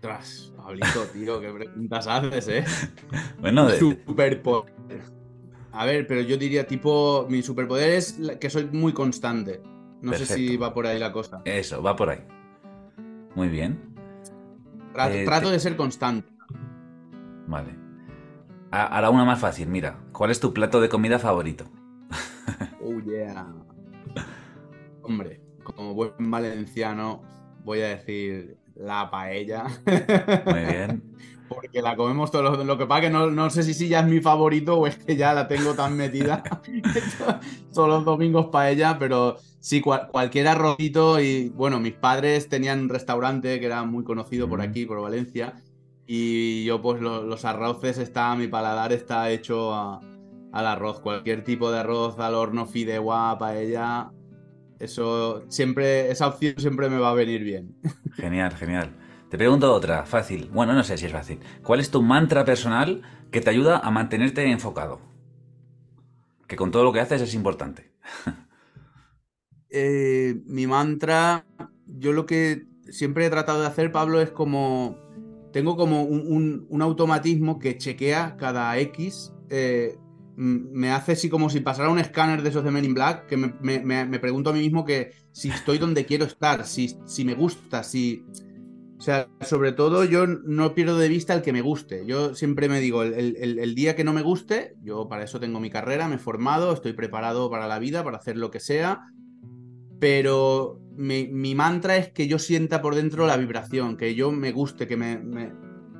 [0.00, 2.64] Tras, Pablito, tío, qué preguntas haces, ¿eh?
[3.40, 3.78] Bueno, de...
[3.78, 4.72] Superpoder.
[5.72, 9.62] A ver, pero yo diría tipo, mi superpoder es que soy muy constante.
[10.00, 11.42] No sé si va por ahí la cosa.
[11.44, 12.20] Eso, va por ahí.
[13.34, 13.94] Muy bien.
[14.94, 16.28] Eh, trato, de ser constante.
[17.46, 17.76] Vale.
[18.70, 19.98] Ahora una más fácil, mira.
[20.12, 21.66] ¿Cuál es tu plato de comida favorito?
[22.84, 23.46] Oh, yeah.
[25.02, 27.22] Hombre, como buen valenciano,
[27.64, 29.64] voy a decir la paella.
[30.46, 31.02] Muy bien.
[31.48, 32.66] Porque la comemos todos los...
[32.66, 35.34] Lo que pasa que no, sé si, ya es mi favorito o es que ya
[35.34, 36.42] la tengo tan metida.
[37.74, 41.20] todos los domingos paella, pero sí, cualquier arrocito.
[41.20, 45.62] Y bueno, mis padres tenían un restaurante que era muy conocido por aquí, por Valencia.
[46.06, 50.00] Y yo, pues los arroces, está, mi paladar está hecho a,
[50.52, 54.12] al arroz, cualquier tipo de arroz al horno, fideuá, paella,
[54.82, 57.76] eso siempre, esa opción siempre me va a venir bien.
[58.16, 58.90] Genial, genial.
[59.30, 60.50] Te pregunto otra, fácil.
[60.52, 61.38] Bueno, no sé si es fácil.
[61.62, 65.00] ¿Cuál es tu mantra personal que te ayuda a mantenerte enfocado?
[66.48, 67.92] Que con todo lo que haces es importante.
[69.74, 71.46] Eh, mi mantra,
[71.86, 74.98] yo lo que siempre he tratado de hacer, Pablo, es como.
[75.50, 79.96] Tengo como un, automatismo que chequea cada X eh,
[80.36, 83.36] me hace así como si pasara un escáner de esos de Men in Black, que
[83.36, 87.82] me, pregunto a mí mismo que si estoy donde quiero estar, si, si me gusta,
[87.82, 88.24] si...
[88.98, 92.06] O sea, sobre todo yo no pierdo de vista el que me guste.
[92.06, 95.70] Yo siempre me digo, el, día que no me guste, yo para eso tengo mi
[95.70, 99.00] carrera, me he formado, estoy preparado para la vida, para hacer lo que sea,
[99.98, 104.52] pero mi, mi mantra es que yo sienta por dentro la vibración, que yo me
[104.52, 105.18] guste, que me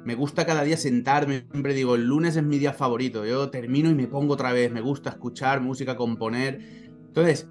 [0.05, 3.91] me gusta cada día sentarme, siempre digo, el lunes es mi día favorito, yo termino
[3.91, 6.61] y me pongo otra vez, me gusta escuchar música, componer.
[7.07, 7.49] Entonces,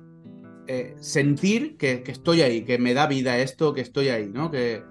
[0.67, 4.51] eh, sentir que, estoy ahí, que me da vida esto, que estoy ahí, ¿no?
[4.51, 4.83] Que,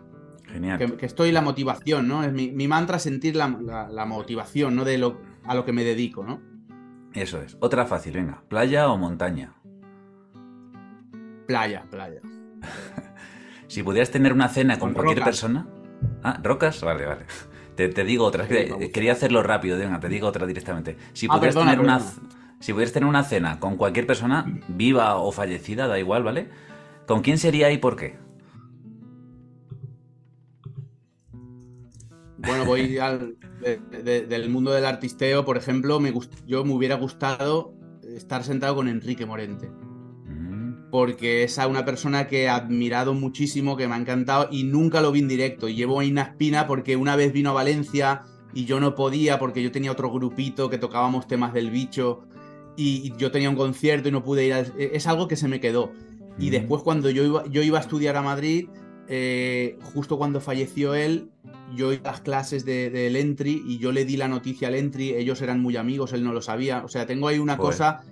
[0.46, 0.96] Genial.
[0.96, 2.24] que, estoy la motivación, ¿no?
[2.24, 3.48] Es mi, mantra sentir la,
[4.06, 4.84] motivación, ¿no?
[4.84, 6.40] De lo, a lo que me dedico, ¿no?
[7.12, 7.56] Eso es.
[7.60, 8.42] Otra fácil, venga.
[8.48, 9.54] ¿Playa o montaña?
[11.46, 12.20] Playa, playa.
[13.66, 15.66] si pudieras tener una cena con, cualquier persona.
[16.22, 17.26] Ah, rocas, vale, vale.
[17.88, 20.96] Te, digo otra, quería hacerlo rápido, venga, te digo otra directamente.
[21.12, 22.00] Si ah, pudieras tener una.
[22.60, 26.48] Si pudieras tener una cena con cualquier persona, viva o fallecida, da igual, ¿vale?
[27.06, 28.18] ¿Con quién sería y por qué?
[32.36, 33.36] Bueno, voy al,
[34.04, 36.12] del mundo del artisteo, por ejemplo, me
[36.46, 39.70] yo me hubiera gustado estar sentado con Enrique Morente.
[40.90, 45.12] Porque es una persona que he admirado muchísimo, que me ha encantado y nunca lo
[45.12, 45.68] vi en directo.
[45.68, 48.22] Y llevo ahí una espina porque una vez vino a Valencia
[48.53, 52.24] y yo no podía porque yo tenía otro grupito que tocábamos temas del bicho
[52.76, 54.72] y yo tenía un concierto y no pude ir.
[54.79, 55.92] Es algo que se me quedó.
[56.38, 56.50] Y mm.
[56.50, 58.68] después cuando yo iba, yo iba a estudiar a Madrid,
[59.09, 61.31] eh, justo cuando falleció él,
[61.74, 64.74] yo iba a las clases del de, Entry y yo le di la noticia al
[64.74, 66.83] Entry, ellos eran muy amigos, él no lo sabía.
[66.85, 68.03] O sea, tengo ahí una cosa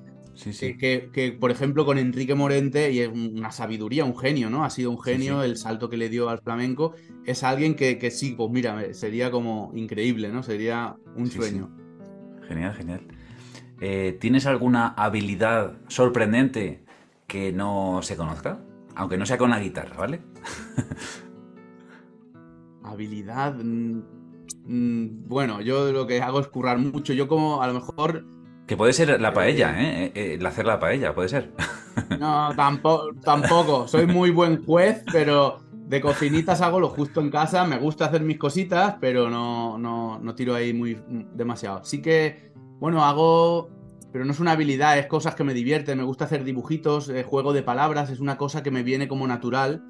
[0.79, 4.65] Que, por ejemplo, con Enrique Morente, y es una sabiduría, un genio, ¿no?
[4.65, 6.95] Ha sido un genio el salto que le dio al flamenco.
[7.27, 10.43] Es alguien que, sí, pues mira, sería como increíble, ¿no?
[10.43, 11.71] Sería un sueño.
[12.47, 13.01] Genial, genial.
[13.81, 16.85] Eh, ¿Tienes alguna habilidad sorprendente
[17.27, 18.61] que no se conozca?
[18.95, 20.21] Aunque no sea con la guitarra, ¿vale?
[22.85, 23.55] habilidad.
[23.55, 24.03] Mm,
[24.67, 27.13] mm, bueno, yo lo que hago es currar mucho.
[27.13, 28.38] Yo como a lo mejor...
[28.69, 30.05] Que puede ser la paella, ¿eh?
[30.05, 30.13] ¿eh?
[30.15, 31.51] eh el hacer la paella, puede ser.
[32.21, 33.89] No, tampoco, tampoco.
[33.89, 37.65] Soy muy buen juez, pero de cocinitas hago lo justo en casa.
[37.65, 41.01] Me gusta hacer mis cositas, pero no, no, no tiro ahí muy
[41.35, 41.85] demasiado.
[41.85, 43.69] Sí que, bueno, hago
[44.13, 45.99] pero no es una habilidad, es cosas que me divierten.
[45.99, 49.27] Me gusta hacer dibujitos, eh, juego de palabras, es una cosa que me viene como
[49.27, 49.83] natural.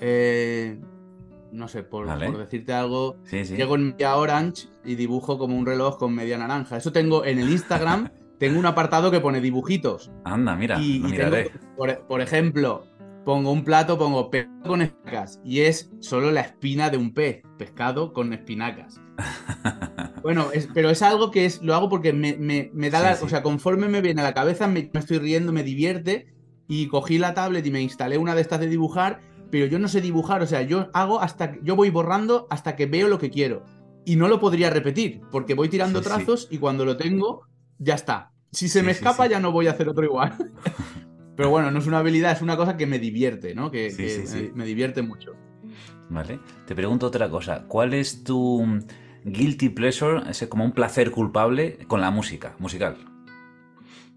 [0.00, 0.80] Eh,
[1.54, 6.12] no sé, por, decirte algo, llego en media orange y dibujo como un reloj con
[6.12, 6.76] media naranja.
[6.76, 10.10] Eso tengo en el Instagram, tengo un apartado que pone dibujitos.
[10.24, 11.00] Anda, mira, y,
[11.76, 12.88] por, ejemplo,
[13.24, 17.42] pongo un plato, pongo pescado con espinacas y es solo la espina de un pez,
[17.56, 19.00] pescado con espinacas.
[20.22, 23.88] bueno, pero es algo que es, lo hago porque me, da la, o sea, conforme
[23.88, 26.34] me viene a la cabeza, me, me estoy riendo, me divierte
[26.66, 29.20] y cogí la tablet y me instalé una de estas de dibujar
[29.54, 32.86] pero yo no sé dibujar, o sea, yo hago hasta yo voy borrando hasta que
[32.86, 33.62] veo lo que quiero
[34.04, 37.46] y no lo podría repetir porque voy tirando trazos y cuando lo tengo
[37.78, 38.32] ya está.
[38.50, 40.34] Si se me escapa ya no voy a hacer otro igual.
[41.36, 43.70] pero bueno, no es una habilidad, es una cosa que me divierte, ¿no?
[43.70, 43.94] Que,
[44.56, 45.36] me, divierte mucho.
[46.10, 46.40] Vale.
[46.66, 47.62] Te pregunto otra cosa.
[47.68, 48.60] ¿Cuál es tu
[49.24, 52.96] guilty pleasure, ese como un placer culpable con la música, musical?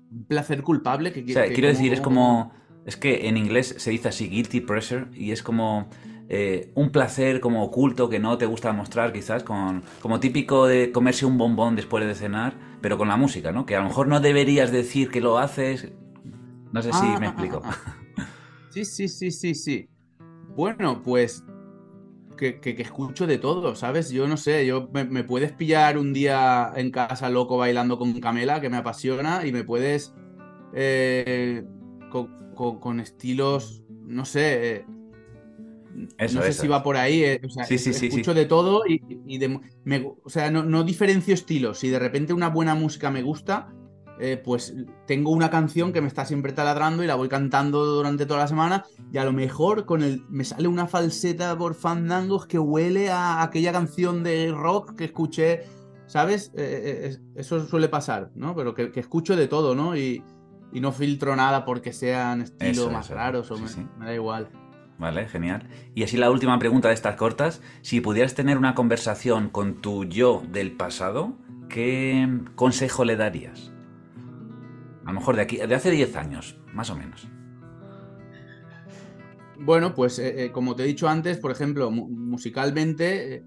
[0.09, 2.53] Un placer culpable que, o sea, quiero decir, es como
[2.87, 5.89] es que en inglés se dice así, guilty pleasure, y es como
[6.29, 10.93] eh, un placer como oculto que no te gusta mostrar quizás, con, como típico de
[10.93, 13.65] comerse un bombón después de cenar, pero con la música, ¿no?
[13.65, 15.91] Que a lo mejor no deberías decir que lo haces.
[16.71, 17.61] No sé si ah, me explico.
[17.65, 17.77] Ah,
[18.69, 19.89] sí, sí, sí, sí, sí.
[20.55, 21.43] Bueno, pues
[22.37, 24.11] que, escucho de todo, ¿sabes?
[24.11, 28.61] Yo no sé, yo me, puedes pillar un día en casa loco bailando con Camela,
[28.61, 30.13] que me apasiona, y me puedes
[30.73, 31.65] eh,
[32.11, 32.46] con,
[32.99, 34.75] estilos, no sé.
[34.75, 34.85] Eh,
[36.33, 37.23] no sé si va por ahí.
[37.23, 39.01] Eh, o sea, escucho de todo y,
[40.23, 41.79] o sea, no, diferencio estilos.
[41.79, 43.73] Si de repente una buena música me gusta,
[44.19, 44.73] eh, pues
[45.05, 48.47] tengo una canción que me está siempre taladrando y la voy cantando durante toda la
[48.47, 48.85] semana.
[49.11, 53.41] Y a lo mejor con el me sale una falseta por fandangos que huele a
[53.41, 55.63] aquella canción de rock que escuché.
[56.07, 56.53] ¿Sabes?
[56.55, 58.55] eso suele pasar, ¿no?
[58.55, 59.97] Pero que, que escucho de todo, ¿no?
[59.97, 60.23] Y,
[60.71, 64.49] y no filtro nada porque sean estilos más raros o me, da igual.
[64.97, 65.67] Vale, genial.
[65.93, 67.61] Y así la última pregunta de estas cortas.
[67.81, 71.37] Si pudieras tener una conversación con tu yo del pasado,
[71.69, 73.71] ¿qué consejo le darías?
[75.05, 77.27] A lo mejor de aquí, de hace 10 años, más o menos.
[79.59, 83.43] Bueno, pues eh, eh, como te he dicho antes, por ejemplo, musicalmente,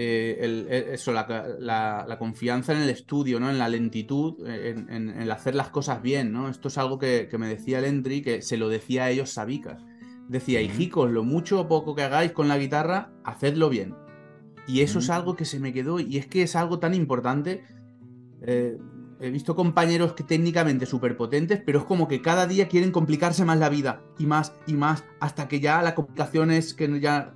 [0.00, 3.50] eh, eh, el, eso, la, confianza en el estudio, ¿no?
[3.50, 6.48] En la lentitud, en, en, hacer las cosas bien, ¿no?
[6.48, 9.82] Esto es algo que, me decía el Entry, que se lo decía a ellos Sabicas.
[10.28, 13.96] Decía, hijicos, lo mucho o poco que hagáis con la guitarra, hacedlo bien.
[14.68, 17.64] Y eso es algo que se me quedó, y es que es algo tan importante.
[18.42, 18.78] Eh,
[19.18, 23.44] he visto compañeros que técnicamente súper potentes, pero es como que cada día quieren complicarse
[23.44, 27.34] más la vida, y más, y más, hasta que ya la complicación es que ya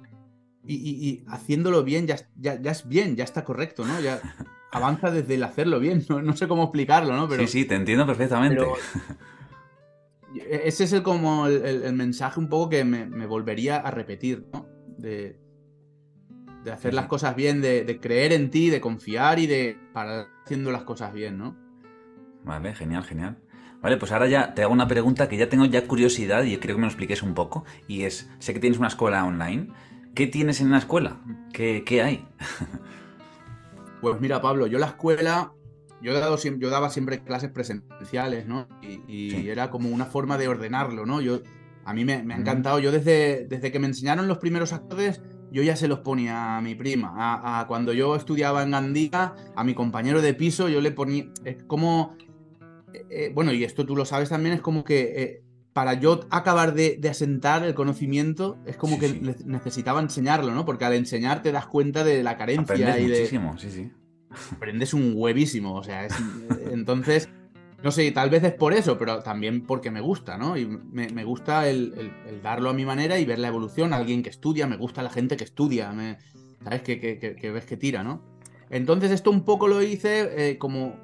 [0.64, 4.00] y, haciéndolo bien ya, ya, es bien, ya está correcto, ¿no?
[4.00, 4.20] Ya
[4.72, 7.28] avanza desde el hacerlo bien, no, sé cómo explicarlo, ¿no?
[7.28, 8.64] Pero, sí, sí, te entiendo perfectamente.
[10.34, 14.66] E, ese es el, como el, mensaje un poco que me, volvería a repetir, ¿no?
[14.98, 15.38] De,
[16.64, 20.70] de hacer las cosas bien, de, creer en ti, de confiar y de para haciendo
[20.70, 21.56] las cosas bien, ¿no?
[22.44, 23.38] Vale, genial, genial.
[23.80, 26.76] Vale, pues ahora ya te hago una pregunta que ya tengo ya curiosidad y creo
[26.76, 27.64] que me lo expliques un poco.
[27.88, 29.72] Y es, sé que tienes una escuela online
[30.14, 31.20] ¿Qué tienes en la escuela?
[31.52, 32.26] ¿Qué, hay?
[34.00, 35.52] pues mira, Pablo, yo la escuela
[36.02, 38.66] yo, he dado, yo daba siempre clases presenciales, ¿no?
[38.82, 41.20] Y, era como una forma de ordenarlo, ¿no?
[41.20, 41.40] Yo,
[41.84, 45.62] a mí me, ha encantado, yo desde, desde que me enseñaron los primeros actores, yo
[45.62, 47.12] ya se los ponía a mi prima.
[47.16, 51.26] A, cuando yo estudiaba en Gandía, a mi compañero de piso, yo le ponía.
[51.44, 52.16] Es como.
[52.92, 55.42] Eh, eh, bueno, y esto tú lo sabes también, es como que eh,
[55.72, 59.08] para yo acabar de, asentar el conocimiento, es como que
[59.44, 60.64] necesitaba enseñarlo, ¿no?
[60.64, 63.20] Porque al enseñar te das cuenta de la carencia y de.
[63.20, 63.90] Muchísimo, sí, sí.
[64.54, 66.14] Aprendes un huevísimo, o sea, es,
[66.70, 67.28] entonces.
[67.82, 70.56] No sé, tal vez es por eso, pero también porque me gusta, ¿no?
[70.56, 73.92] Y me, gusta el, darlo a mi manera y ver la evolución.
[73.92, 75.92] Alguien que estudia, me gusta la gente que estudia,
[76.62, 76.82] ¿sabes?
[76.82, 78.22] Que, que, ves que tira, ¿no?
[78.70, 80.94] Entonces esto un poco lo hice eh, como...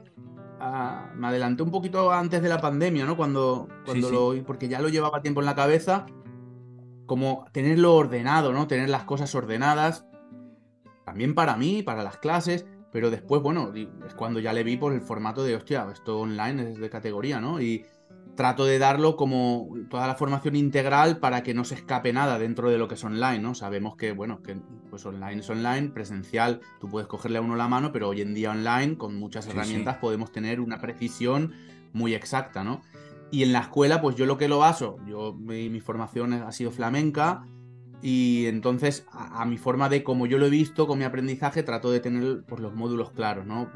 [0.61, 3.17] Ah, me adelanté un poquito antes de la pandemia, ¿no?
[3.17, 4.45] Cuando, cuando lo...
[4.45, 6.07] Porque ya lo llevaba tiempo en la cabeza.
[7.07, 8.67] Como tenerlo ordenado, ¿no?
[8.67, 10.07] Tener las cosas ordenadas.
[11.05, 14.93] También para mí, para las clases pero después, bueno, es cuando ya le vi por
[14.93, 17.61] el formato de, hostia, esto online es de categoría, ¿no?
[17.61, 17.85] Y
[18.39, 22.71] trato de darlo como toda la formación integral para que no se escape nada dentro
[22.71, 23.57] de lo que es online, ¿no?
[23.57, 24.57] Sabemos que, bueno, que
[24.91, 28.35] pues online es online, presencial, tú puedes cogerle a uno la mano, pero hoy en
[28.35, 31.53] día online, con muchas herramientas, podemos tener una precisión
[31.93, 32.83] muy exacta, ¿no?
[33.33, 36.71] Y en la escuela, pues yo lo que lo baso, yo mi formación ha sido
[36.71, 37.45] flamenca,
[38.01, 41.91] y entonces, a, mi forma de, como yo lo he visto con mi aprendizaje, trato
[41.91, 43.69] de tener pues, los módulos claros, ¿no?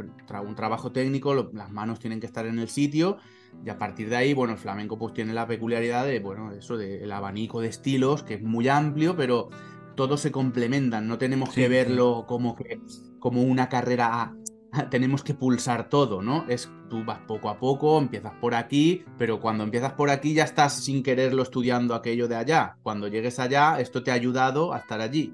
[0.47, 3.19] un trabajo técnico, las manos tienen que estar en el sitio,
[3.65, 6.77] y a partir de ahí, bueno, el flamenco pues tiene la peculiaridad de, bueno, eso,
[6.77, 9.51] del abanico de estilos, que es muy amplio, pero
[9.95, 12.81] todos se complementan, no tenemos que verlo como que
[13.19, 14.35] como una carrera
[14.91, 16.45] tenemos que pulsar todo, ¿no?
[16.49, 20.45] Es tú vas poco a poco, empiezas por aquí, pero cuando empiezas por aquí ya
[20.45, 22.77] estás sin quererlo estudiando aquello de allá.
[22.83, 25.33] Cuando llegues allá, esto te ha ayudado a estar allí.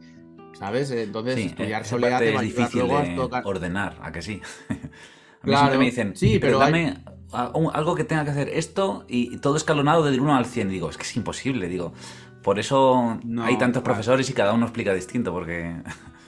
[0.52, 0.90] ¿Sabes?
[0.90, 2.82] Entonces, estudiar te va a difícil
[3.44, 4.40] ordenar, ¿a que sí?
[4.68, 6.96] a mí siempre me dicen, sí, pero, dame
[7.32, 10.68] algo que tenga que hacer esto y todo escalonado del 1 al 100.
[10.68, 11.92] digo, es que es imposible, digo.
[12.42, 15.82] Por eso hay tantos profesores y cada uno explica distinto, porque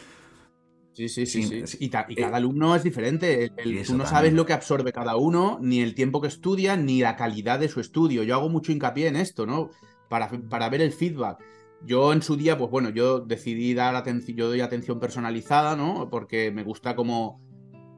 [1.09, 1.67] Sí, sí, sí.
[1.67, 1.77] sí.
[1.81, 3.51] Y, cada eh, alumno es diferente.
[3.87, 7.17] tú no sabes lo que absorbe cada uno, ni el tiempo que estudia, ni la
[7.17, 8.23] calidad de su estudio.
[8.23, 9.71] Yo hago mucho hincapié en esto, ¿no?
[10.09, 11.39] Para, para ver el feedback.
[11.83, 16.11] Yo en su día, pues bueno, yo decidí dar atención, yo doy atención personalizada, ¿no?
[16.11, 17.41] Porque me gusta como,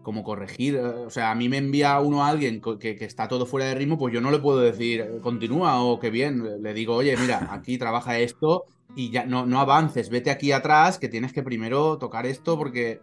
[0.02, 0.76] como corregir.
[0.76, 3.66] Eh, o sea, a mí me envía uno a alguien que, que, está todo fuera
[3.66, 6.62] de ritmo, pues yo no le puedo decir, eh, continúa o qué bien.
[6.62, 10.98] Le digo, oye, mira, aquí trabaja esto y ya no, no avances, vete aquí atrás,
[10.98, 13.00] que tienes que primero tocar esto porque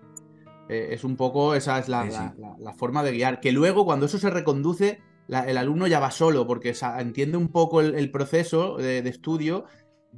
[0.69, 3.39] eh, es un poco, esa es la, la, forma de guiar.
[3.39, 7.81] Que luego cuando eso se reconduce, el alumno ya va solo porque entiende un poco
[7.81, 9.65] el, proceso de, estudio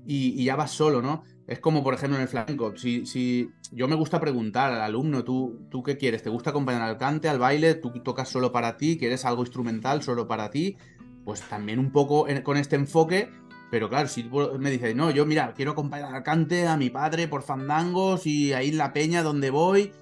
[0.06, 1.24] y, ya va solo, ¿no?
[1.48, 2.76] Es como, por ejemplo, en el flamenco.
[2.78, 6.24] Si, si yo me gusta preguntar al alumno, ¿tú, ¿tú qué quieres?
[6.24, 7.76] ¿Te gusta acompañar al cante, al baile?
[7.76, 8.98] ¿Tú tocas solo para ti?
[8.98, 10.78] ¿Quieres algo instrumental solo para ti?
[11.26, 13.30] Pues también un poco con este enfoque
[13.72, 14.30] pero claro, si
[14.60, 18.52] me dices, no, yo mira, quiero acompañar al cante a mi padre por fandangos y
[18.52, 19.94] ahí en la peña donde voy,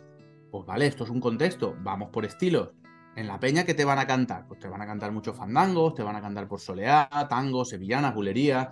[0.50, 2.72] pues vale, esto es un contexto, vamos por estilos.
[3.16, 4.48] En la peña, ¿qué te van a cantar?
[4.48, 8.16] Pues te van a cantar muchos fandangos, te van a cantar por soleá, tango, sevillanas,
[8.16, 8.72] bulería.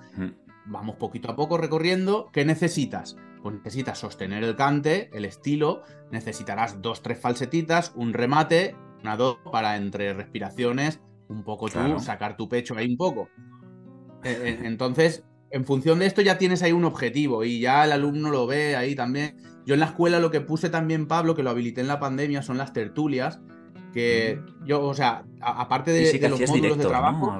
[0.68, 2.30] Vamos poquito a poco recorriendo.
[2.32, 3.16] ¿Qué necesitas?
[3.42, 9.38] Pues necesitas sostener el cante, el estilo, necesitarás dos, tres falsetitas, un remate, una dos
[9.52, 11.00] para entre respiraciones,
[11.30, 13.30] un poco tú, sacar tu pecho ahí un poco.
[14.24, 17.92] Eh, eh, entonces, en función de esto ya tienes ahí un objetivo y ya el
[17.92, 19.38] alumno lo ve ahí también.
[19.66, 22.42] Yo en la escuela lo que puse también, Pablo, que lo habilité en la pandemia,
[22.42, 23.42] son las tertulias.
[23.94, 27.34] Que yo, o sea, aparte de, los módulos de trabajo.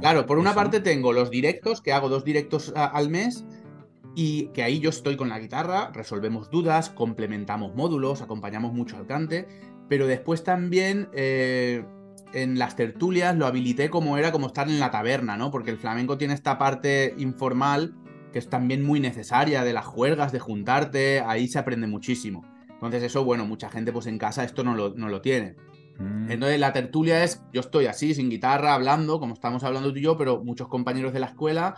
[0.00, 3.44] Claro, por una parte tengo los directos, que hago dos directos al mes,
[4.16, 9.06] y que ahí yo estoy con la guitarra, resolvemos dudas, complementamos módulos, acompañamos mucho al
[9.06, 9.46] cante,
[9.90, 11.84] pero después también eh,
[12.32, 15.50] en las tertulias lo habilité como era como estar en la taberna, ¿no?
[15.50, 17.94] Porque el flamenco tiene esta parte informal
[18.32, 22.42] que es también muy necesaria de las juergas, de juntarte, ahí se aprende muchísimo.
[22.70, 25.56] Entonces eso, bueno, mucha gente pues en casa esto no lo, no lo tiene.
[25.98, 26.30] Mm.
[26.30, 30.02] Entonces la tertulia es, yo estoy así, sin guitarra, hablando, como estamos hablando tú y
[30.02, 31.76] yo, pero muchos compañeros de la escuela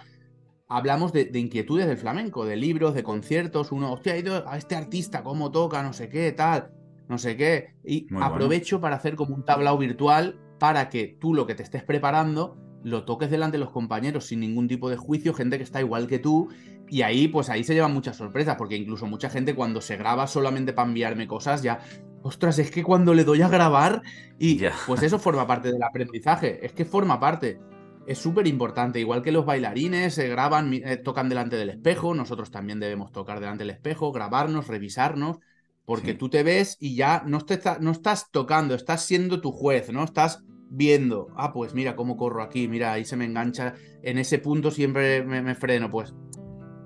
[0.70, 4.76] hablamos de, inquietudes del flamenco, de libros, de conciertos, uno, hostia, ha ido a este
[4.76, 6.72] artista, cómo toca, no sé qué, tal
[7.08, 7.74] no sé qué.
[7.84, 11.82] Y aprovecho para hacer como un tablao virtual para que tú lo que te estés
[11.82, 15.80] preparando lo toques delante de los compañeros sin ningún tipo de juicio, gente que está
[15.80, 16.48] igual que tú.
[16.88, 20.26] Y ahí, pues ahí se llevan muchas sorpresas, porque incluso mucha gente cuando se graba
[20.26, 21.80] solamente para enviarme cosas, ya,
[22.22, 24.02] ostras, es que cuando le doy a grabar,
[24.38, 27.60] y pues eso forma parte del aprendizaje, es que forma parte.
[28.06, 32.50] Es súper importante, igual que los bailarines se graban, eh, tocan delante del espejo, nosotros
[32.50, 35.38] también debemos tocar delante del espejo, grabarnos, revisarnos,
[35.84, 36.18] porque Sí.
[36.18, 39.92] tú te ves y ya no, te está- no estás tocando, estás siendo tu juez,
[39.92, 40.04] ¿no?
[40.04, 44.38] Estás viendo, ah, pues mira cómo corro aquí, mira, ahí se me engancha, en ese
[44.38, 46.14] punto siempre me, me freno, pues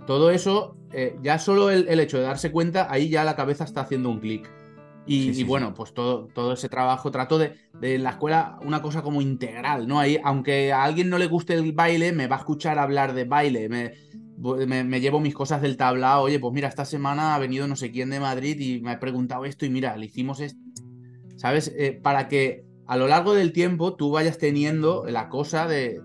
[0.06, 3.64] todo eso, eh, ya solo el, el hecho de darse cuenta, ahí ya la cabeza
[3.64, 4.50] está haciendo un clic.
[5.04, 8.10] Y, Sí, y sí, bueno, pues todo, todo ese trabajo trato de, de en la
[8.10, 9.98] escuela una cosa como integral, ¿no?
[9.98, 13.24] Ahí, aunque a alguien no le guste el baile, me va a escuchar hablar de
[13.24, 13.94] baile, me,
[14.66, 17.74] me, me llevo mis cosas del tablao, oye, pues mira, esta semana ha venido no
[17.74, 20.60] sé quién de Madrid y me ha preguntado esto y mira, le hicimos esto,
[21.36, 21.72] ¿sabes?
[21.76, 26.02] Eh, para que a lo largo del tiempo tú vayas teniendo la cosa de...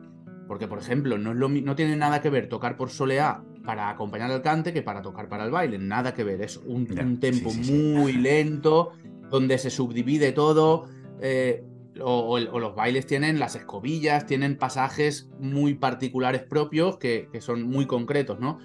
[0.47, 3.43] Porque, por ejemplo, no, es lo, mi- no tiene nada que ver tocar por soleá
[3.65, 5.77] para acompañar al cante que para tocar para el baile.
[5.77, 6.41] Nada que ver.
[6.41, 7.73] Es un, un tempo sí, sí, sí.
[7.73, 8.93] muy lento,
[9.29, 10.87] donde se subdivide todo.
[11.19, 11.63] eh,
[11.99, 17.27] o, o el- o los bailes tienen las escobillas, tienen pasajes muy particulares propios que,
[17.31, 18.59] que son muy concretos, ¿no?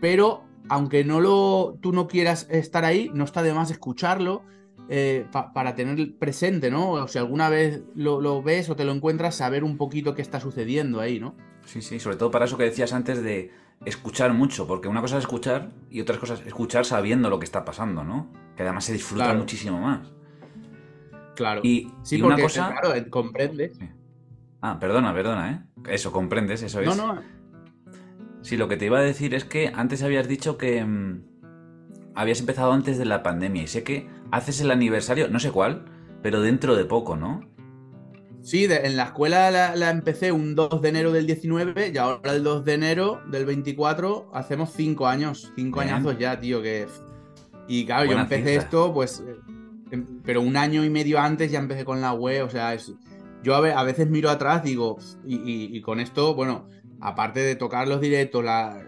[0.00, 4.44] Pero aunque no lo, tú no quieras estar ahí, no está de más escucharlo
[4.92, 6.90] eh, pa- para tener presente, ¿no?
[6.90, 10.22] O si alguna vez lo, lo ves o te lo encuentras, saber un poquito qué
[10.22, 11.34] está sucediendo ahí, ¿no?
[11.64, 13.52] Sí, sí, sobre todo para eso que decías antes de
[13.84, 17.44] escuchar mucho, porque una cosa es escuchar y otras cosas es escuchar sabiendo lo que
[17.44, 18.30] está pasando, ¿no?
[18.56, 19.38] Que además se disfruta Claro.
[19.38, 20.12] muchísimo más.
[21.36, 21.60] Claro.
[21.64, 22.68] Y, sí, y porque, una cosa...
[22.78, 23.72] claro, eh, comprende.
[24.60, 25.90] Ah, perdona, perdona, ¿eh?
[25.94, 26.96] Eso, comprendes, eso No, es.
[26.98, 27.22] no,
[28.42, 31.22] Sí, lo que te iba a decir es que antes habías dicho que mm,
[32.14, 35.84] habías empezado antes de la pandemia y sé que haces el aniversario, no sé cuál,
[36.22, 37.48] pero dentro de poco, ¿no?
[38.42, 41.98] Sí, de- en la escuela la, la empecé un 2 de enero del 19 y
[41.98, 45.94] ahora el 2 de enero del 24 hacemos 5 años, 5 Bien.
[45.94, 46.86] añazos ya, tío, que...
[47.68, 48.62] Y claro, Buena yo empecé cifra.
[48.64, 49.22] esto, pues,
[49.90, 52.92] em- pero un año y medio antes ya empecé con la web, o sea, es...
[53.42, 56.66] Yo a, a veces miro atrás, digo, y, y- y con esto, bueno,
[57.00, 58.82] aparte de tocar los directos, la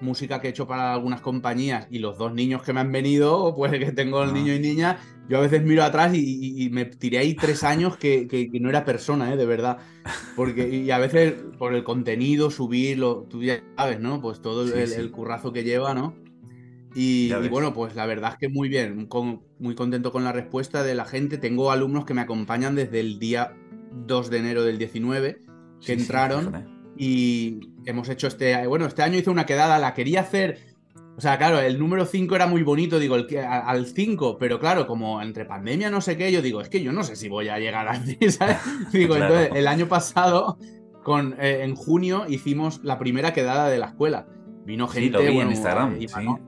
[0.00, 3.54] música que he hecho para algunas compañías y los dos niños que me han venido,
[3.56, 4.32] pues que tengo el Ah.
[4.32, 7.62] niño y niña, yo a veces miro atrás y, y- y me tiré ahí tres
[7.64, 9.36] años que, que- que no era persona, ¿eh?
[9.36, 9.78] de verdad.
[10.36, 14.20] Porque, y a veces por el contenido, subirlo, tú ya sabes, ¿no?
[14.20, 15.00] Pues todo el, Sí, el- sí.
[15.00, 16.14] el currazo que lleva, ¿no?
[16.94, 20.82] Y, bueno, pues la verdad es que muy bien, con- muy contento con la respuesta
[20.82, 21.36] de la gente.
[21.38, 23.54] Tengo alumnos que me acompañan desde el día
[24.06, 25.42] 2 de enero del 19
[25.80, 26.77] Sí, que sí, entraron.
[26.98, 30.58] Y hemos hecho este, bueno, este año hice una quedada, la quería hacer,
[31.16, 34.86] o sea, claro, el número 5 era muy bonito, digo, el, al 5, pero claro,
[34.86, 37.48] como entre pandemia no sé qué, yo digo, es que yo no sé si voy
[37.48, 38.58] a llegar así, ¿sabes?
[38.92, 39.34] Digo, Claro.
[39.34, 40.58] entonces, el año pasado,
[41.02, 44.26] con, eh, en junio, hicimos la primera quedada de la escuela.
[44.64, 46.14] Vino Sí, gente, lo vi en Instagram, y sí.
[46.14, 46.40] Manol,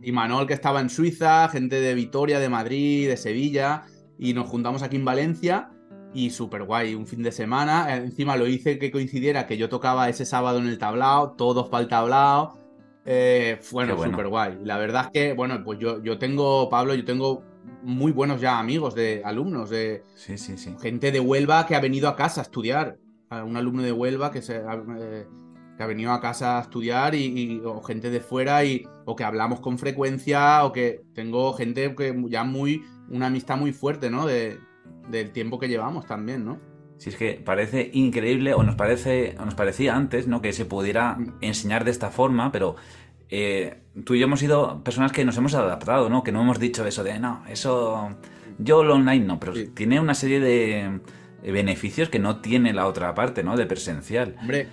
[0.00, 3.84] y Manol, que estaba en Suiza, gente de Vitoria, de Madrid, de Sevilla,
[4.18, 5.70] y nos juntamos aquí en Valencia
[6.16, 7.94] y súper guay, un fin de semana.
[7.96, 11.82] Encima lo hice que coincidiera que yo tocaba ese sábado en el tablao, todos para
[11.82, 12.58] el tablao.
[13.04, 14.12] Eh, bueno, bueno.
[14.12, 14.58] súper guay.
[14.64, 17.44] La verdad es que, bueno, pues yo, yo tengo, Pablo, yo tengo
[17.82, 20.74] muy buenos ya amigos de alumnos, de Sí, sí, sí.
[20.80, 22.96] gente de Huelva que ha venido a casa a estudiar.
[23.30, 25.26] A Un alumno de Huelva que, se, ha- eh,
[25.76, 29.14] que ha venido a casa a estudiar y, y- o gente de fuera y, o
[29.14, 34.10] que hablamos con frecuencia o que tengo gente que ya muy, una amistad muy fuerte,
[34.10, 34.26] ¿no?
[34.26, 34.58] De,
[35.10, 36.58] del tiempo que llevamos también, ¿no?
[36.98, 40.40] Si es que parece increíble, o nos parece, o nos parecía antes, ¿no?
[40.40, 42.76] Que se pudiera enseñar de esta forma, pero
[43.28, 46.22] eh, tú y yo hemos sido personas que nos hemos adaptado, ¿no?
[46.22, 48.16] Que no hemos dicho eso de no, eso.
[48.58, 49.68] Yo lo online no, pero Sí.
[49.74, 51.00] tiene una serie de
[51.42, 53.56] eh, beneficios que no tiene la otra parte, ¿no?
[53.56, 54.34] De presencial.
[54.40, 54.66] Hombre,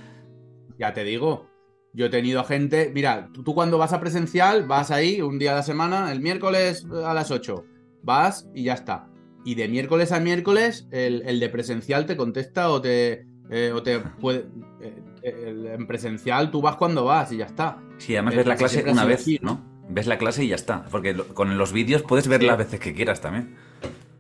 [0.80, 1.48] ya te digo,
[1.92, 5.52] yo he tenido gente, mira, tú, tú cuando vas a presencial, vas ahí un día
[5.52, 7.66] a la semana, el miércoles a las 8,
[8.02, 9.10] vas y ya está.
[9.46, 13.84] Y de miércoles a miércoles, el, el de presencial te contesta o te, eh, o
[13.84, 14.46] te puede...
[14.82, 17.78] eh, el- en presencial tú vas cuando vas y ya está.
[17.98, 19.62] Sí, además Eh, ves la clase una vez, ¿no?
[19.90, 20.86] Ves la clase y ya está.
[20.86, 22.48] Porque lo- con los vídeos puedes ver Sí.
[22.48, 23.56] las veces que quieras también.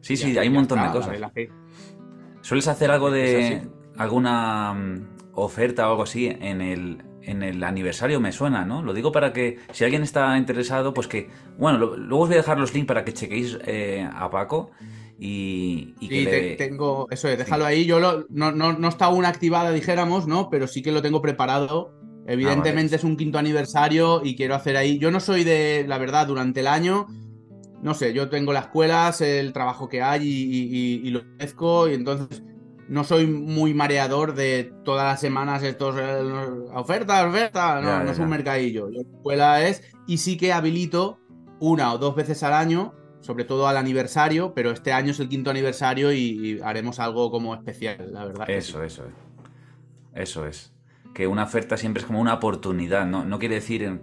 [0.01, 1.31] Sí, sí, hay un montón está, de cosas.
[1.33, 1.49] que-
[2.41, 3.61] ¿Sueles hacer algo de
[3.97, 8.19] alguna mm, oferta o algo así en el, en el aniversario?
[8.19, 8.81] Me suena, ¿no?
[8.81, 11.29] Lo digo para que si alguien está interesado, pues que...
[11.57, 14.71] Bueno, lo- luego os voy a dejar los links para que chequéis eh, a Paco
[15.19, 17.85] y, y que Sí, le- te- tengo, eso es, déjalo ahí.
[17.85, 20.49] Yo lo- no, no, no está aún activada, dijéramos, ¿no?
[20.49, 21.93] Pero sí que lo tengo preparado.
[22.25, 22.95] Evidentemente Ah, vale.
[22.95, 24.97] es un quinto aniversario y quiero hacer ahí.
[24.97, 27.07] Yo no soy de, la verdad, durante el año,
[27.81, 30.69] no sé, yo tengo las escuelas, el trabajo que hay y, y-
[31.03, 32.41] y- y lo ofrezco, y entonces
[32.87, 36.21] no soy muy mareador de todas las semanas estos eh,
[36.73, 38.89] oferta, oferta, no, Ya, no ya, es un mercadillo.
[38.89, 41.19] La escuela es, y sí que habilito
[41.59, 42.93] una o dos veces al año,
[43.23, 47.31] sobre todo al aniversario, pero este año es el quinto aniversario y, y haremos algo
[47.31, 48.45] como especial, la verdad.
[48.45, 48.53] sí.
[48.53, 49.11] Eso, eso es.
[50.13, 50.71] Eso es.
[51.13, 53.23] Que una oferta siempre es como una oportunidad, ¿no?
[53.25, 53.99] No quiere decir,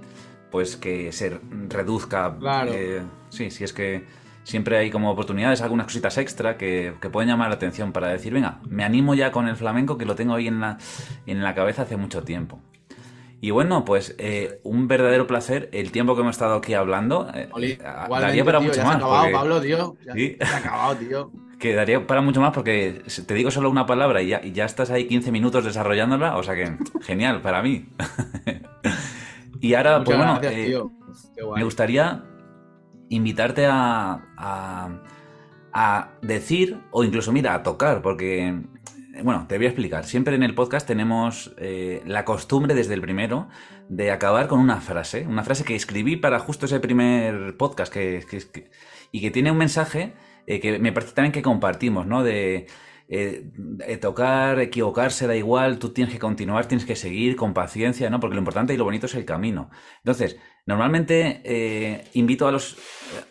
[0.51, 2.73] pues, que se reduzca Claro.
[2.75, 4.05] eh, Sí, sí, es que
[4.43, 8.33] siempre hay como oportunidades, algunas cositas extra que, que, pueden llamar la atención para decir,
[8.33, 10.79] venga, me animo ya con el flamenco que lo tengo ahí en la,
[11.27, 12.61] en la cabeza hace mucho tiempo.
[13.41, 17.31] Y bueno, pues eh, un verdadero placer el tiempo que hemos estado aquí hablando.
[17.35, 18.97] Eh, Oli, daría para tío, mucho ya más.
[18.99, 19.35] Se ha acabado, porque...
[19.35, 19.97] Pablo, tío.
[20.05, 20.37] Ya, ¿Sí?
[20.39, 21.33] se ha acabado, tío.
[21.61, 24.65] que daría para mucho más porque te digo solo una palabra y ya, y ya
[24.65, 27.87] estás ahí 15 minutos desarrollándola, o sea que genial para mí.
[29.61, 30.83] y ahora, Muchas pues bueno, gracias, eh,
[31.55, 32.25] me gustaría
[33.11, 35.03] invitarte a, a,
[35.73, 38.59] a, decir o incluso, mira, a tocar, porque
[39.23, 40.05] bueno, te voy a explicar.
[40.05, 43.49] Siempre en el podcast tenemos eh, la costumbre desde el primero
[43.89, 48.25] de acabar con una frase, una frase que escribí para justo ese primer podcast que,
[48.29, 48.71] que,
[49.13, 50.15] y que tiene un mensaje
[50.47, 52.23] eh, que me parece también que compartimos, ¿no?
[52.23, 52.67] De,
[53.13, 58.09] eh, de, tocar, equivocarse, da igual, tú tienes que continuar, tienes que seguir con paciencia,
[58.09, 58.21] ¿no?
[58.21, 59.71] Porque lo importante y lo bonito es el camino.
[59.99, 62.79] Entonces, normalmente eh, invito a los,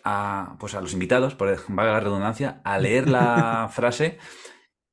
[0.04, 4.18] a, pues a los invitados, por valga la redundancia, a leer la frase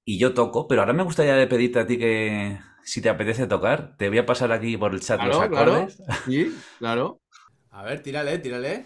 [0.09, 3.97] y yo toco, pero ahora me gustaría pedirte a ti que si te apetece tocar,
[3.97, 5.97] te voy a pasar aquí por el chat claro, los acordes.
[5.97, 7.19] Claro, sí, claro.
[7.71, 8.85] A ver, tírale, tírale.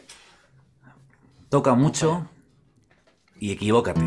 [1.50, 2.28] Toca mucho
[3.40, 4.02] y equivócate.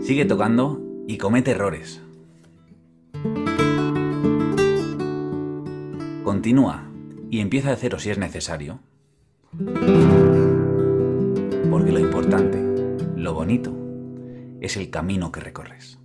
[0.00, 2.00] Sigue tocando y comete errores.
[6.22, 6.84] Continúa
[7.30, 8.78] y empieza de cero si es necesario.
[13.24, 13.74] Lo bonito
[14.60, 15.98] es el camino que recorres.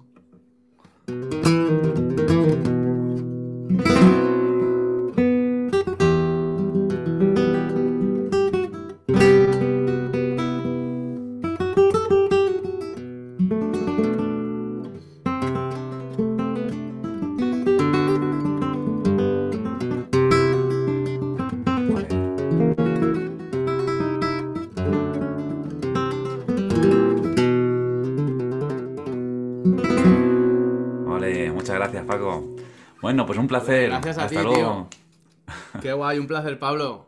[33.49, 33.89] Un placer.
[33.89, 34.87] Gracias a Hasta ti, luego.
[34.89, 35.81] Tío.
[35.81, 37.07] Qué guay, un placer, Pablo.